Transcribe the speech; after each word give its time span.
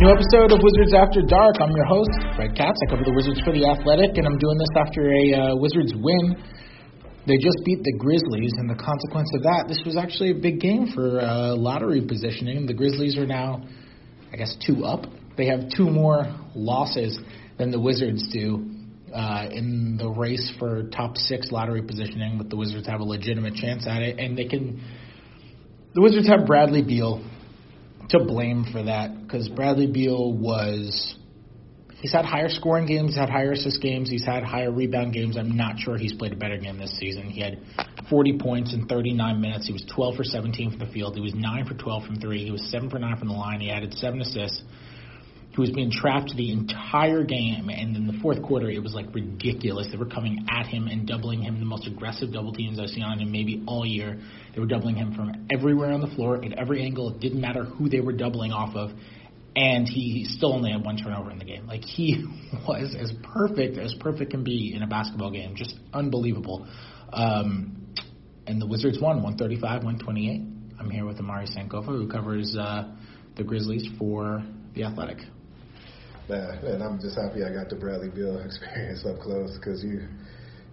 New 0.00 0.08
episode 0.08 0.50
of 0.50 0.60
Wizards 0.62 0.94
After 0.94 1.20
Dark. 1.20 1.60
I'm 1.60 1.76
your 1.76 1.84
host, 1.84 2.08
Fred 2.34 2.56
Katz. 2.56 2.80
I 2.86 2.88
cover 2.88 3.04
the 3.04 3.12
Wizards 3.12 3.38
for 3.44 3.52
The 3.52 3.68
Athletic, 3.68 4.16
and 4.16 4.26
I'm 4.26 4.38
doing 4.38 4.56
this 4.56 4.72
after 4.74 5.12
a 5.12 5.52
uh, 5.52 5.56
Wizards 5.56 5.92
win. 5.94 6.40
They 7.26 7.36
just 7.36 7.58
beat 7.66 7.84
the 7.84 7.92
Grizzlies, 7.98 8.54
and 8.56 8.64
the 8.64 8.80
consequence 8.80 9.28
of 9.34 9.42
that, 9.42 9.66
this 9.68 9.78
was 9.84 9.98
actually 9.98 10.30
a 10.30 10.40
big 10.40 10.58
game 10.58 10.88
for 10.94 11.20
uh, 11.20 11.54
lottery 11.54 12.00
positioning. 12.00 12.64
The 12.64 12.72
Grizzlies 12.72 13.18
are 13.18 13.26
now, 13.26 13.68
I 14.32 14.36
guess, 14.36 14.56
two 14.66 14.86
up. 14.86 15.04
They 15.36 15.44
have 15.48 15.68
two 15.76 15.90
more 15.90 16.24
losses 16.54 17.20
than 17.58 17.70
the 17.70 17.78
Wizards 17.78 18.26
do 18.32 18.72
uh, 19.14 19.48
in 19.52 19.98
the 20.00 20.08
race 20.08 20.50
for 20.58 20.84
top 20.96 21.18
six 21.18 21.52
lottery 21.52 21.82
positioning, 21.82 22.38
but 22.38 22.48
the 22.48 22.56
Wizards 22.56 22.86
have 22.86 23.00
a 23.00 23.04
legitimate 23.04 23.52
chance 23.52 23.86
at 23.86 24.00
it, 24.00 24.18
and 24.18 24.32
they 24.32 24.46
can. 24.46 24.80
The 25.92 26.00
Wizards 26.00 26.26
have 26.26 26.46
Bradley 26.46 26.80
Beal 26.80 27.22
to 28.10 28.24
blame 28.24 28.64
for 28.70 28.82
that 28.82 29.22
because 29.22 29.48
Bradley 29.48 29.86
Beal 29.86 30.32
was. 30.32 31.16
He's 32.00 32.12
had 32.12 32.24
higher 32.24 32.48
scoring 32.48 32.86
games, 32.86 33.14
had 33.14 33.28
higher 33.28 33.52
assist 33.52 33.82
games, 33.82 34.08
he's 34.08 34.24
had 34.24 34.42
higher 34.42 34.72
rebound 34.72 35.12
games. 35.12 35.36
I'm 35.36 35.54
not 35.54 35.78
sure 35.78 35.98
he's 35.98 36.14
played 36.14 36.32
a 36.32 36.36
better 36.36 36.56
game 36.56 36.78
this 36.78 36.96
season. 36.98 37.24
He 37.24 37.42
had 37.42 37.58
40 38.08 38.38
points 38.38 38.72
in 38.72 38.86
39 38.86 39.38
minutes. 39.38 39.66
He 39.66 39.74
was 39.74 39.84
12 39.94 40.16
for 40.16 40.24
17 40.24 40.70
from 40.70 40.78
the 40.78 40.92
field. 40.94 41.14
He 41.14 41.20
was 41.20 41.34
9 41.34 41.66
for 41.66 41.74
12 41.74 42.06
from 42.06 42.16
3. 42.18 42.42
He 42.42 42.50
was 42.50 42.70
7 42.70 42.88
for 42.88 42.98
9 42.98 43.18
from 43.18 43.28
the 43.28 43.34
line. 43.34 43.60
He 43.60 43.70
added 43.70 43.92
7 43.92 44.18
assists. 44.18 44.62
He 45.50 45.60
was 45.60 45.70
being 45.70 45.90
trapped 45.90 46.32
the 46.36 46.52
entire 46.52 47.24
game, 47.24 47.68
and 47.68 47.96
in 47.96 48.06
the 48.06 48.18
fourth 48.22 48.40
quarter, 48.42 48.70
it 48.70 48.82
was 48.82 48.94
like 48.94 49.12
ridiculous. 49.12 49.88
They 49.90 49.98
were 49.98 50.06
coming 50.06 50.46
at 50.48 50.66
him 50.66 50.86
and 50.86 51.06
doubling 51.06 51.42
him, 51.42 51.58
the 51.58 51.66
most 51.66 51.86
aggressive 51.88 52.32
double 52.32 52.52
teams 52.52 52.78
I've 52.78 52.88
seen 52.88 53.02
on 53.02 53.18
him 53.18 53.32
maybe 53.32 53.62
all 53.66 53.84
year. 53.84 54.20
They 54.54 54.60
were 54.60 54.66
doubling 54.66 54.96
him 54.96 55.14
from 55.14 55.46
everywhere 55.50 55.92
on 55.92 56.00
the 56.00 56.08
floor, 56.08 56.44
at 56.44 56.52
every 56.52 56.82
angle. 56.82 57.14
It 57.14 57.20
didn't 57.20 57.40
matter 57.40 57.64
who 57.64 57.88
they 57.88 58.00
were 58.00 58.12
doubling 58.12 58.52
off 58.52 58.74
of, 58.74 58.90
and 59.54 59.88
he 59.88 60.24
still 60.28 60.52
only 60.52 60.72
had 60.72 60.84
one 60.84 60.96
turnover 60.96 61.30
in 61.30 61.38
the 61.38 61.44
game. 61.44 61.66
Like 61.66 61.84
he 61.84 62.24
was 62.68 62.96
as 62.98 63.12
perfect 63.22 63.78
as 63.78 63.94
perfect 64.00 64.30
can 64.30 64.44
be 64.44 64.72
in 64.74 64.82
a 64.82 64.86
basketball 64.86 65.30
game, 65.30 65.54
just 65.54 65.74
unbelievable. 65.92 66.66
Um, 67.12 67.94
and 68.46 68.60
the 68.60 68.66
Wizards 68.66 68.98
won 69.00 69.22
135 69.22 69.84
128. 69.84 70.50
I'm 70.78 70.90
here 70.90 71.04
with 71.04 71.18
Omari 71.20 71.46
Sankofa, 71.46 71.86
who 71.86 72.08
covers 72.08 72.56
uh, 72.58 72.90
the 73.36 73.44
Grizzlies 73.44 73.86
for 73.98 74.42
The 74.74 74.84
Athletic. 74.84 75.18
Man, 76.28 76.58
and 76.64 76.82
I'm 76.82 77.00
just 77.00 77.18
happy 77.18 77.44
I 77.44 77.52
got 77.52 77.68
the 77.68 77.76
Bradley 77.76 78.08
Beal 78.08 78.38
experience 78.44 79.04
up 79.04 79.20
close 79.20 79.56
because 79.58 79.82
you 79.84 80.08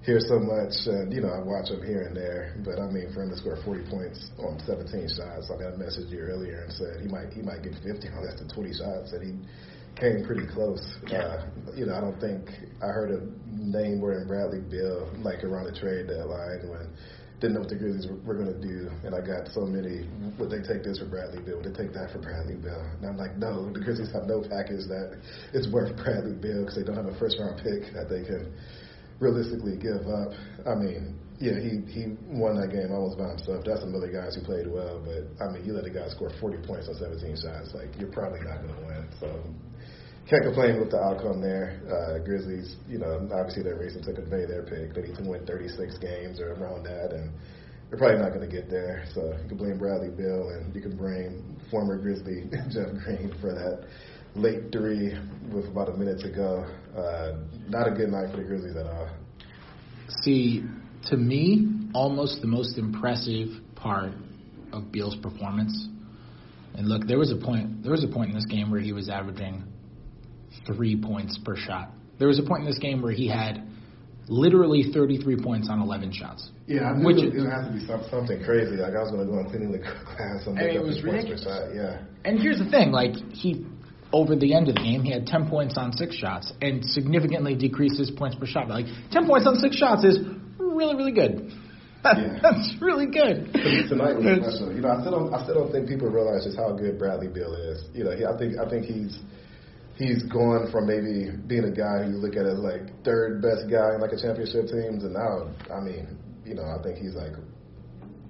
hear 0.07 0.23
so 0.23 0.39
much, 0.39 0.71
and 0.87 1.11
you 1.11 1.19
know 1.19 1.27
I 1.27 1.43
watch 1.43 1.67
him 1.67 1.83
here 1.83 2.07
and 2.07 2.15
there. 2.15 2.55
But 2.63 2.79
I 2.79 2.87
mean, 2.87 3.11
for 3.11 3.27
him 3.27 3.29
to 3.29 3.37
score 3.37 3.59
40 3.59 3.91
points 3.91 4.31
on 4.39 4.55
17 4.63 4.87
shots, 5.11 5.51
I 5.51 5.59
mean, 5.59 5.67
I 5.67 5.75
messaged 5.75 6.09
you 6.09 6.23
earlier 6.23 6.63
and 6.63 6.71
said 6.71 7.03
he 7.03 7.11
might 7.11 7.35
he 7.35 7.43
might 7.43 7.61
get 7.61 7.75
50 7.83 8.07
on 8.15 8.23
less 8.23 8.39
than 8.39 8.47
20 8.47 8.71
shots, 8.71 9.11
and 9.11 9.21
he 9.21 9.31
came 9.99 10.23
pretty 10.23 10.47
close. 10.47 10.79
Uh, 11.11 11.43
you 11.75 11.85
know, 11.85 11.93
I 11.93 11.99
don't 11.99 12.17
think 12.23 12.47
I 12.79 12.87
heard 12.87 13.11
a 13.11 13.19
name 13.51 13.99
word 13.99 14.23
in 14.23 14.27
Bradley 14.31 14.63
Beal 14.63 15.11
like 15.19 15.43
around 15.43 15.67
the 15.67 15.75
trade 15.75 16.07
deadline 16.07 16.63
when 16.71 16.87
didn't 17.43 17.53
know 17.53 17.59
what 17.59 17.69
the 17.69 17.75
Grizzlies 17.77 18.07
were, 18.07 18.17
were 18.23 18.33
going 18.33 18.49
to 18.49 18.61
do, 18.63 18.89
and 19.03 19.13
I 19.13 19.19
got 19.19 19.51
so 19.51 19.67
many. 19.67 20.07
Would 20.39 20.49
they 20.49 20.63
take 20.63 20.87
this 20.87 21.03
for 21.03 21.05
Bradley 21.05 21.43
Beal? 21.43 21.59
Would 21.59 21.67
they 21.67 21.75
take 21.75 21.91
that 21.93 22.15
for 22.15 22.23
Bradley 22.23 22.55
Beal? 22.55 22.79
And 22.79 23.05
I'm 23.05 23.19
like, 23.19 23.35
no, 23.35 23.67
the 23.75 23.83
Grizzlies 23.83 24.09
have 24.15 24.23
no 24.23 24.39
package 24.39 24.87
that 24.87 25.19
is 25.51 25.67
worth 25.67 25.91
Bradley 25.99 26.33
Beal 26.33 26.63
because 26.63 26.79
they 26.79 26.87
don't 26.87 26.95
have 26.95 27.11
a 27.11 27.17
first 27.19 27.35
round 27.43 27.59
pick 27.59 27.91
that 27.91 28.07
they 28.07 28.23
can 28.23 28.55
realistically 29.19 29.77
give 29.77 30.05
up. 30.07 30.31
I 30.65 30.75
mean, 30.75 31.17
yeah, 31.39 31.59
he 31.61 31.85
he 31.89 32.17
won 32.33 32.57
that 32.57 32.73
game 32.73 32.89
almost 32.89 33.17
by 33.17 33.29
himself. 33.29 33.65
That's 33.65 33.81
some 33.81 33.93
other 33.93 34.09
guys 34.09 34.33
who 34.33 34.41
played 34.41 34.65
well, 34.65 35.01
but 35.05 35.29
I 35.37 35.53
mean, 35.53 35.65
you 35.65 35.73
let 35.73 35.85
a 35.85 35.93
guy 35.93 36.09
score 36.09 36.31
40 36.41 36.65
points 36.65 36.89
on 36.89 36.95
17 36.95 37.37
shots, 37.37 37.73
like 37.77 37.93
you're 37.99 38.11
probably 38.11 38.41
not 38.41 38.65
going 38.65 38.73
to 38.73 38.85
win. 38.85 39.03
So 39.21 39.29
can't 40.29 40.43
complain 40.43 40.79
with 40.79 40.91
the 40.91 40.97
outcome 40.99 41.39
there. 41.39 41.79
Uh, 41.87 42.19
Grizzlies, 42.25 42.75
you 42.89 42.97
know, 42.97 43.29
obviously 43.31 43.63
they're 43.63 43.79
racing 43.79 44.03
to 44.03 44.13
convey 44.13 44.45
their 44.45 44.63
pick. 44.63 44.93
They 44.93 45.07
need 45.07 45.15
to 45.15 45.23
win 45.23 45.45
36 45.45 45.97
games 45.99 46.41
or 46.41 46.53
around 46.53 46.83
that, 46.83 47.13
and 47.13 47.31
they're 47.89 47.97
probably 47.97 48.19
not 48.19 48.33
going 48.33 48.43
to 48.43 48.51
get 48.51 48.69
there. 48.69 49.05
So 49.13 49.37
you 49.41 49.47
can 49.47 49.57
blame 49.57 49.77
Bradley 49.77 50.09
Beal, 50.09 50.57
and 50.57 50.73
you 50.75 50.81
can 50.81 50.97
blame 50.97 51.55
former 51.71 51.97
Grizzly 51.97 52.49
Jeff 52.73 52.91
Green 53.05 53.33
for 53.39 53.53
that 53.53 53.87
late 54.37 54.71
three 54.71 55.17
with 55.51 55.65
about 55.65 55.89
a 55.89 55.93
minute 55.93 56.19
to 56.19 56.29
go. 56.29 56.65
Uh, 56.95 57.37
not 57.69 57.87
a 57.87 57.91
good 57.91 58.09
night 58.09 58.31
for 58.31 58.37
the 58.37 58.43
Grizzlies 58.43 58.75
at 58.75 58.85
all. 58.85 59.09
See, 60.21 60.63
to 61.09 61.17
me, 61.17 61.89
almost 61.93 62.41
the 62.41 62.47
most 62.47 62.77
impressive 62.77 63.49
part 63.75 64.13
of 64.71 64.91
Beal's 64.91 65.15
performance. 65.17 65.87
And 66.75 66.87
look, 66.87 67.07
there 67.07 67.17
was 67.17 67.31
a 67.31 67.37
point. 67.37 67.83
There 67.83 67.91
was 67.91 68.03
a 68.03 68.07
point 68.07 68.29
in 68.29 68.35
this 68.35 68.45
game 68.45 68.71
where 68.71 68.79
he 68.79 68.93
was 68.93 69.09
averaging 69.09 69.63
three 70.65 70.99
points 71.01 71.39
per 71.43 71.55
shot. 71.55 71.91
There 72.19 72.27
was 72.27 72.39
a 72.39 72.43
point 72.43 72.61
in 72.61 72.67
this 72.67 72.79
game 72.79 73.01
where 73.01 73.11
he 73.11 73.27
had 73.27 73.63
literally 74.27 74.91
33 74.93 75.41
points 75.41 75.69
on 75.69 75.81
11 75.81 76.11
shots. 76.11 76.49
Yeah, 76.67 76.83
I 76.83 76.97
knew 76.97 77.05
which 77.05 77.17
it, 77.17 77.33
it 77.33 77.49
has 77.49 77.67
to 77.67 77.73
be 77.73 77.85
something 78.09 78.43
crazy. 78.43 78.75
Like 78.75 78.93
I 78.93 79.01
was 79.01 79.11
going 79.11 79.25
to 79.25 79.31
go 79.31 79.39
on 79.39 79.49
cleaning 79.49 79.71
the 79.71 79.79
class 79.79 80.45
and 80.45 80.55
make 80.55 80.71
and 80.71 80.79
up 80.79 80.85
was 80.85 81.01
points 81.01 81.25
per 81.29 81.37
shot. 81.37 81.73
Yeah. 81.73 82.03
And 82.25 82.39
here's 82.39 82.59
the 82.59 82.69
thing, 82.69 82.91
like 82.91 83.15
he 83.31 83.65
over 84.13 84.35
the 84.35 84.53
end 84.53 84.69
of 84.69 84.75
the 84.75 84.81
game, 84.81 85.03
he 85.03 85.11
had 85.11 85.25
10 85.27 85.49
points 85.49 85.77
on 85.77 85.91
six 85.93 86.15
shots 86.15 86.51
and 86.61 86.83
significantly 86.85 87.55
decreased 87.55 87.99
his 87.99 88.11
points 88.11 88.35
per 88.35 88.45
shot. 88.45 88.69
Like 88.69 88.85
10 89.11 89.27
points 89.27 89.47
on 89.47 89.55
six 89.55 89.75
shots 89.75 90.03
is 90.03 90.19
really, 90.57 90.95
really 90.95 91.13
good. 91.13 91.51
Yeah. 92.07 92.39
That's 92.41 92.71
really 92.79 93.07
good. 93.07 93.51
Tonight 93.51 94.15
was 94.15 94.39
special. 94.39 94.71
You 94.71 94.79
know, 94.79 94.95
I 94.95 95.01
still 95.01 95.11
don't, 95.11 95.33
I 95.33 95.43
still 95.43 95.55
don't 95.55 95.73
think 95.73 95.89
people 95.89 96.07
realize 96.07 96.45
just 96.45 96.55
how 96.55 96.71
good 96.71 96.97
Bradley 96.97 97.27
Beal 97.27 97.51
is. 97.51 97.83
You 97.91 98.05
know, 98.05 98.15
he, 98.15 98.23
I 98.23 98.37
think, 98.37 98.55
I 98.55 98.69
think 98.69 98.85
he's 98.85 99.19
he's 99.97 100.23
gone 100.23 100.71
from 100.71 100.87
maybe 100.87 101.35
being 101.47 101.65
a 101.65 101.73
guy 101.73 102.05
who 102.05 102.11
you 102.11 102.17
look 102.17 102.37
at 102.37 102.45
as 102.45 102.59
like 102.59 103.03
third 103.03 103.41
best 103.41 103.67
guy 103.69 103.95
in 103.95 103.99
like 103.99 104.13
a 104.13 104.21
championship 104.21 104.69
team 104.69 105.01
to 105.01 105.09
now, 105.09 105.49
I 105.73 105.81
mean, 105.81 106.15
you 106.45 106.53
know, 106.55 106.63
I 106.63 106.81
think 106.81 106.97
he's 106.97 107.15
like 107.15 107.33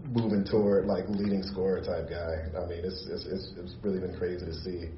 moving 0.10 0.44
toward 0.44 0.86
like 0.86 1.06
leading 1.10 1.44
scorer 1.44 1.84
type 1.84 2.10
guy. 2.10 2.48
I 2.58 2.66
mean, 2.66 2.82
it's 2.82 3.06
it's 3.12 3.26
it's, 3.28 3.52
it's 3.60 3.76
really 3.84 4.00
been 4.00 4.18
crazy 4.18 4.46
to 4.46 4.56
see 4.64 4.90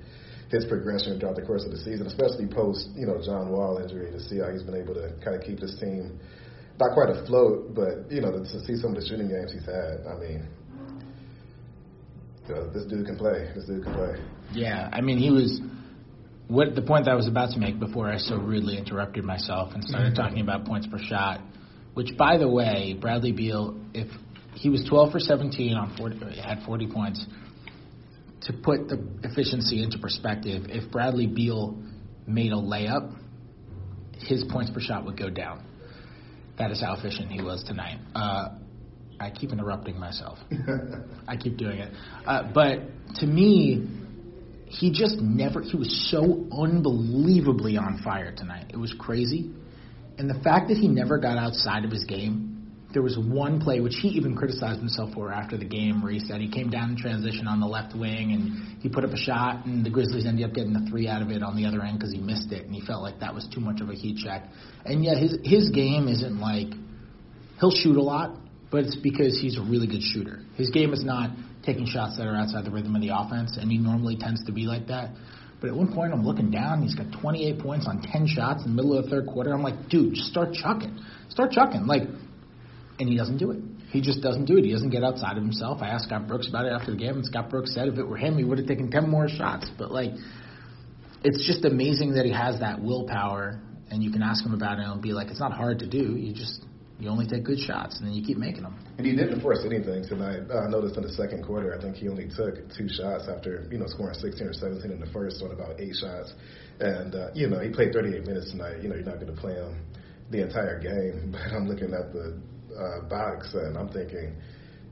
his 0.49 0.65
progression 0.65 1.19
throughout 1.19 1.35
the 1.35 1.45
course 1.45 1.63
of 1.63 1.71
the 1.71 1.77
season, 1.77 2.07
especially 2.07 2.47
post 2.47 2.89
you 2.95 3.05
know 3.05 3.21
John 3.23 3.49
Wall 3.49 3.77
injury, 3.77 4.11
to 4.11 4.19
see 4.19 4.39
how 4.39 4.51
he's 4.51 4.63
been 4.63 4.75
able 4.75 4.95
to 4.95 5.13
kind 5.23 5.35
of 5.35 5.43
keep 5.45 5.59
this 5.59 5.77
team 5.79 6.19
not 6.79 6.93
quite 6.93 7.09
afloat, 7.09 7.75
but 7.75 8.11
you 8.11 8.21
know 8.21 8.31
to, 8.31 8.39
to 8.39 8.59
see 8.65 8.75
some 8.75 8.95
of 8.95 9.01
the 9.01 9.07
shooting 9.07 9.29
games 9.29 9.53
he's 9.53 9.65
had. 9.65 10.05
I 10.09 10.17
mean, 10.17 10.47
you 12.47 12.55
know, 12.55 12.69
this 12.71 12.85
dude 12.85 13.05
can 13.05 13.17
play. 13.17 13.51
This 13.55 13.65
dude 13.65 13.83
can 13.83 13.93
play. 13.93 14.15
Yeah, 14.53 14.89
I 14.91 15.01
mean, 15.01 15.17
he 15.17 15.29
was 15.29 15.61
what 16.47 16.73
the 16.73 16.81
point 16.81 17.05
that 17.05 17.11
I 17.11 17.15
was 17.15 17.27
about 17.27 17.51
to 17.53 17.59
make 17.59 17.79
before 17.79 18.09
I 18.09 18.17
so 18.17 18.35
rudely 18.37 18.77
interrupted 18.77 19.23
myself 19.23 19.73
and 19.75 19.83
started 19.83 20.13
mm-hmm. 20.13 20.21
talking 20.21 20.41
about 20.41 20.65
points 20.65 20.87
per 20.87 20.97
shot, 20.97 21.41
which 21.93 22.17
by 22.17 22.37
the 22.37 22.49
way, 22.49 22.97
Bradley 22.99 23.33
Beal, 23.33 23.79
if 23.93 24.07
he 24.55 24.69
was 24.69 24.83
12 24.89 25.11
for 25.11 25.19
17 25.19 25.75
on 25.75 25.95
40, 25.95 26.41
had 26.41 26.63
40 26.65 26.87
points. 26.87 27.25
To 28.43 28.53
put 28.53 28.87
the 28.87 29.03
efficiency 29.23 29.83
into 29.83 29.99
perspective, 29.99 30.63
if 30.69 30.91
Bradley 30.91 31.27
Beal 31.27 31.77
made 32.25 32.51
a 32.51 32.55
layup, 32.55 33.15
his 34.17 34.43
points 34.49 34.71
per 34.71 34.79
shot 34.79 35.05
would 35.05 35.17
go 35.17 35.29
down. 35.29 35.65
That 36.57 36.71
is 36.71 36.81
how 36.81 36.93
efficient 36.93 37.31
he 37.31 37.41
was 37.41 37.63
tonight. 37.63 37.99
Uh, 38.13 38.49
I 39.19 39.29
keep 39.31 39.51
interrupting 39.51 39.99
myself. 39.99 40.37
I 41.27 41.35
keep 41.35 41.57
doing 41.57 41.79
it. 41.79 41.93
Uh, 42.25 42.51
but 42.53 42.79
to 43.15 43.25
me, 43.25 43.87
he 44.65 44.91
just 44.91 45.17
never, 45.19 45.61
he 45.61 45.75
was 45.75 46.09
so 46.11 46.45
unbelievably 46.51 47.77
on 47.77 48.01
fire 48.03 48.33
tonight. 48.35 48.67
It 48.69 48.77
was 48.77 48.93
crazy. 48.97 49.51
And 50.17 50.29
the 50.29 50.39
fact 50.43 50.67
that 50.67 50.77
he 50.77 50.87
never 50.87 51.17
got 51.17 51.37
outside 51.37 51.85
of 51.85 51.91
his 51.91 52.03
game, 52.03 52.48
there 52.91 53.03
was 53.03 53.17
one 53.17 53.61
play 53.61 53.79
which 53.79 53.95
he 54.01 54.07
even 54.09 54.35
criticized 54.35 54.79
himself 54.79 55.13
for 55.13 55.31
after 55.31 55.57
the 55.57 55.65
game 55.65 56.01
where 56.01 56.11
he 56.11 56.19
said 56.19 56.41
he 56.41 56.49
came 56.49 56.69
down 56.69 56.91
in 56.91 56.97
transition 56.97 57.47
on 57.47 57.59
the 57.59 57.67
left 57.67 57.95
wing 57.95 58.31
and 58.31 58.81
he 58.81 58.89
put 58.89 59.03
up 59.03 59.11
a 59.11 59.17
shot 59.17 59.65
and 59.65 59.85
the 59.85 59.89
Grizzlies 59.89 60.25
ended 60.25 60.45
up 60.45 60.53
getting 60.53 60.73
the 60.73 60.89
three 60.89 61.07
out 61.07 61.21
of 61.21 61.29
it 61.29 61.43
on 61.43 61.55
the 61.55 61.65
other 61.65 61.83
end 61.83 61.99
because 61.99 62.11
he 62.11 62.19
missed 62.19 62.51
it 62.51 62.65
and 62.65 62.73
he 62.73 62.81
felt 62.81 63.03
like 63.03 63.19
that 63.19 63.33
was 63.33 63.47
too 63.53 63.59
much 63.59 63.79
of 63.81 63.89
a 63.89 63.93
heat 63.93 64.17
check. 64.17 64.49
And 64.85 65.03
yet 65.03 65.17
his 65.17 65.37
his 65.43 65.69
game 65.69 66.07
isn't 66.07 66.39
like 66.39 66.73
he'll 67.59 67.71
shoot 67.71 67.97
a 67.97 68.01
lot, 68.01 68.37
but 68.71 68.83
it's 68.83 68.95
because 68.95 69.39
he's 69.39 69.57
a 69.57 69.61
really 69.61 69.87
good 69.87 70.01
shooter. 70.01 70.39
His 70.55 70.69
game 70.69 70.93
is 70.93 71.03
not 71.03 71.31
taking 71.63 71.85
shots 71.85 72.17
that 72.17 72.25
are 72.25 72.35
outside 72.35 72.65
the 72.65 72.71
rhythm 72.71 72.95
of 72.95 73.01
the 73.01 73.11
offense, 73.13 73.57
and 73.59 73.71
he 73.71 73.77
normally 73.77 74.17
tends 74.17 74.43
to 74.45 74.51
be 74.51 74.63
like 74.63 74.87
that. 74.87 75.11
But 75.61 75.69
at 75.69 75.75
one 75.75 75.93
point, 75.93 76.13
I'm 76.13 76.25
looking 76.25 76.51
down. 76.51 76.81
He's 76.81 76.95
got 76.95 77.07
28 77.21 77.59
points 77.59 77.85
on 77.85 78.01
10 78.01 78.27
shots 78.27 78.63
in 78.63 78.75
the 78.75 78.81
middle 78.81 78.97
of 78.97 79.03
the 79.03 79.09
third 79.09 79.27
quarter. 79.27 79.53
I'm 79.53 79.61
like, 79.61 79.89
dude, 79.89 80.13
just 80.13 80.29
start 80.29 80.53
chucking. 80.53 80.97
Start 81.27 81.51
chucking. 81.51 81.85
Like, 81.85 82.03
and 82.99 83.07
he 83.07 83.15
doesn't 83.15 83.37
do 83.37 83.51
it. 83.51 83.59
He 83.91 84.01
just 84.01 84.21
doesn't 84.21 84.45
do 84.45 84.57
it. 84.57 84.65
He 84.65 84.71
doesn't 84.71 84.89
get 84.91 85.03
outside 85.03 85.37
of 85.37 85.43
himself. 85.43 85.81
I 85.81 85.87
asked 85.87 86.05
Scott 86.05 86.27
Brooks 86.27 86.47
about 86.47 86.65
it 86.65 86.73
after 86.73 86.91
the 86.91 86.97
game, 86.97 87.15
and 87.15 87.25
Scott 87.25 87.49
Brooks 87.49 87.73
said 87.73 87.87
if 87.87 87.97
it 87.97 88.03
were 88.03 88.17
him, 88.17 88.37
he 88.37 88.43
would 88.43 88.59
have 88.59 88.67
taken 88.67 88.91
10 88.91 89.09
more 89.09 89.27
shots. 89.27 89.69
But, 89.77 89.91
like, 89.91 90.11
it's 91.23 91.47
just 91.47 91.65
amazing 91.65 92.13
that 92.13 92.25
he 92.25 92.31
has 92.31 92.59
that 92.59 92.81
willpower, 92.81 93.61
and 93.89 94.03
you 94.03 94.11
can 94.11 94.21
ask 94.21 94.45
him 94.45 94.53
about 94.53 94.79
it 94.79 94.85
and 94.85 95.01
be 95.01 95.13
like, 95.13 95.29
it's 95.29 95.39
not 95.39 95.53
hard 95.53 95.79
to 95.79 95.87
do. 95.87 96.15
You 96.15 96.33
just 96.33 96.61
You 96.99 97.09
only 97.09 97.25
take 97.25 97.45
good 97.45 97.59
shots, 97.59 97.97
and 97.97 98.07
then 98.07 98.13
you 98.13 98.23
keep 98.25 98.37
making 98.37 98.63
them. 98.63 98.75
And 98.97 99.07
he 99.07 99.15
didn't 99.15 99.39
force 99.39 99.63
anything 99.65 100.03
tonight. 100.03 100.51
I 100.51 100.67
noticed 100.67 100.97
in 100.97 101.03
the 101.03 101.13
second 101.13 101.45
quarter, 101.45 101.73
I 101.73 101.81
think 101.81 101.95
he 101.95 102.09
only 102.09 102.27
took 102.27 102.59
two 102.75 102.89
shots 102.89 103.29
after 103.31 103.65
you 103.71 103.79
know 103.79 103.87
scoring 103.87 104.13
16 104.13 104.45
or 104.45 104.53
17 104.53 104.91
in 104.91 104.99
the 104.99 105.07
first 105.07 105.41
on 105.41 105.51
about 105.51 105.79
eight 105.79 105.95
shots. 105.95 106.33
And 106.81 107.15
uh, 107.15 107.29
you 107.33 107.47
know 107.47 107.59
he 107.59 107.69
played 107.69 107.93
38 107.93 108.27
minutes 108.27 108.51
tonight. 108.51 108.83
You 108.83 108.89
know 108.89 108.95
you're 108.95 109.07
not 109.07 109.19
going 109.23 109.33
to 109.33 109.39
play 109.39 109.55
him 109.55 109.79
the 110.29 110.43
entire 110.43 110.77
game. 110.79 111.31
But 111.39 111.55
I'm 111.55 111.67
looking 111.67 111.93
at 111.93 112.11
the 112.11 112.35
uh, 112.75 113.07
box 113.07 113.53
and 113.53 113.77
I'm 113.77 113.89
thinking, 113.89 114.35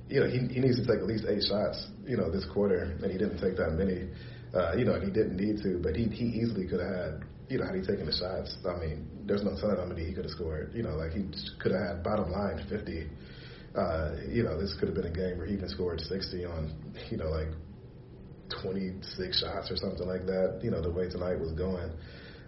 you 0.09 0.21
know, 0.21 0.27
he, 0.27 0.39
he 0.53 0.59
needs 0.59 0.77
to 0.79 0.85
take 0.85 1.01
at 1.01 1.07
least 1.07 1.25
eight 1.27 1.43
shots. 1.43 1.87
You 2.05 2.17
know, 2.17 2.31
this 2.31 2.45
quarter, 2.53 2.95
and 3.01 3.11
he 3.11 3.17
didn't 3.17 3.39
take 3.39 3.57
that 3.57 3.71
many. 3.73 4.09
Uh, 4.53 4.75
you 4.77 4.85
know, 4.85 4.93
and 4.95 5.03
he 5.03 5.11
didn't 5.11 5.35
need 5.35 5.61
to, 5.63 5.79
but 5.83 5.95
he 5.95 6.05
he 6.05 6.39
easily 6.39 6.67
could 6.67 6.79
have 6.79 6.95
had 6.95 7.25
you 7.49 7.57
know, 7.57 7.65
had 7.65 7.75
he 7.75 7.81
taken 7.81 8.05
the 8.05 8.11
shots, 8.11 8.55
I 8.67 8.77
mean, 8.79 9.07
there's 9.25 9.43
no 9.43 9.55
telling 9.55 9.77
how 9.77 9.85
many 9.85 10.05
he 10.05 10.13
could 10.13 10.25
have 10.25 10.31
scored. 10.31 10.71
You 10.73 10.83
know, 10.83 10.95
like 10.95 11.11
he 11.11 11.23
could 11.59 11.71
have 11.71 11.95
had 11.95 12.03
bottom 12.03 12.31
line 12.31 12.65
50. 12.69 13.07
Uh, 13.75 14.15
you 14.29 14.43
know, 14.43 14.59
this 14.59 14.75
could 14.79 14.89
have 14.89 14.95
been 14.95 15.07
a 15.07 15.13
game 15.13 15.37
where 15.37 15.47
he 15.47 15.53
even 15.53 15.69
scored 15.69 16.01
60 16.01 16.45
on, 16.45 16.73
you 17.09 17.17
know, 17.17 17.29
like 17.29 17.47
26 18.63 19.39
shots 19.39 19.71
or 19.71 19.77
something 19.77 20.07
like 20.07 20.25
that. 20.25 20.59
You 20.61 20.71
know, 20.71 20.81
the 20.81 20.91
way 20.91 21.09
tonight 21.09 21.39
was 21.39 21.51
going. 21.53 21.91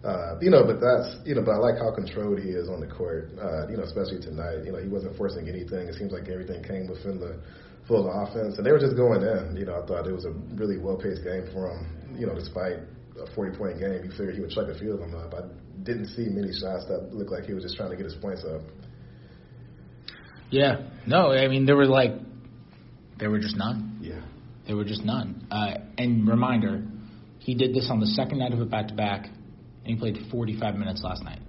Uh, 0.03 0.39
you 0.39 0.49
know, 0.49 0.63
but 0.63 0.79
that's 0.79 1.19
you 1.25 1.35
know, 1.35 1.43
but 1.43 1.51
I 1.51 1.57
like 1.57 1.75
how 1.77 1.91
controlled 1.91 2.39
he 2.39 2.49
is 2.49 2.69
on 2.69 2.79
the 2.79 2.87
court. 2.87 3.31
Uh, 3.35 3.67
you 3.67 3.75
know, 3.75 3.83
especially 3.83 4.21
tonight. 4.21 4.63
You 4.63 4.71
know, 4.71 4.79
he 4.79 4.87
wasn't 4.87 5.17
forcing 5.17 5.49
anything. 5.49 5.87
It 5.87 5.95
seems 5.95 6.11
like 6.11 6.29
everything 6.29 6.63
came 6.63 6.87
within 6.87 7.19
the 7.19 7.41
full 7.87 8.07
of 8.07 8.29
offense, 8.29 8.55
and 8.57 8.65
they 8.65 8.71
were 8.71 8.79
just 8.79 8.95
going 8.95 9.21
in. 9.23 9.57
You 9.57 9.65
know, 9.65 9.81
I 9.81 9.85
thought 9.85 10.07
it 10.07 10.13
was 10.13 10.23
a 10.23 10.31
really 10.55 10.77
well-paced 10.77 11.23
game 11.23 11.49
for 11.51 11.67
him. 11.67 12.15
You 12.17 12.27
know, 12.27 12.35
despite 12.35 12.79
a 13.19 13.27
40 13.35 13.57
point 13.57 13.79
game, 13.79 13.99
you 14.05 14.11
figured 14.11 14.35
he 14.35 14.41
would 14.41 14.51
chuck 14.51 14.67
a 14.69 14.77
few 14.77 14.93
of 14.93 14.99
them 14.99 15.15
up. 15.15 15.33
I 15.33 15.41
didn't 15.83 16.07
see 16.07 16.27
many 16.29 16.53
shots 16.53 16.85
that 16.87 17.11
looked 17.11 17.31
like 17.31 17.43
he 17.43 17.53
was 17.53 17.63
just 17.63 17.75
trying 17.75 17.91
to 17.91 17.97
get 17.97 18.05
his 18.05 18.15
points 18.15 18.43
up. 18.45 18.61
Yeah, 20.49 20.87
no, 21.05 21.31
I 21.31 21.47
mean 21.47 21.65
there 21.65 21.75
were 21.75 21.85
like 21.85 22.11
there 23.19 23.29
were 23.29 23.39
just 23.39 23.55
none. 23.55 23.99
Yeah, 24.01 24.21
there 24.65 24.75
were 24.75 24.85
just 24.85 25.03
none. 25.03 25.47
Uh, 25.51 25.75
and 25.97 26.27
reminder, 26.27 26.83
he 27.39 27.53
did 27.53 27.75
this 27.75 27.89
on 27.91 27.99
the 27.99 28.07
second 28.07 28.39
night 28.39 28.53
of 28.53 28.59
a 28.59 28.65
back 28.65 28.87
to 28.87 28.95
back, 28.95 29.27
and 29.89 29.97
he 29.97 29.99
played 29.99 30.29
45 30.29 30.75
minutes 30.75 31.01
last 31.03 31.23
night. 31.23 31.39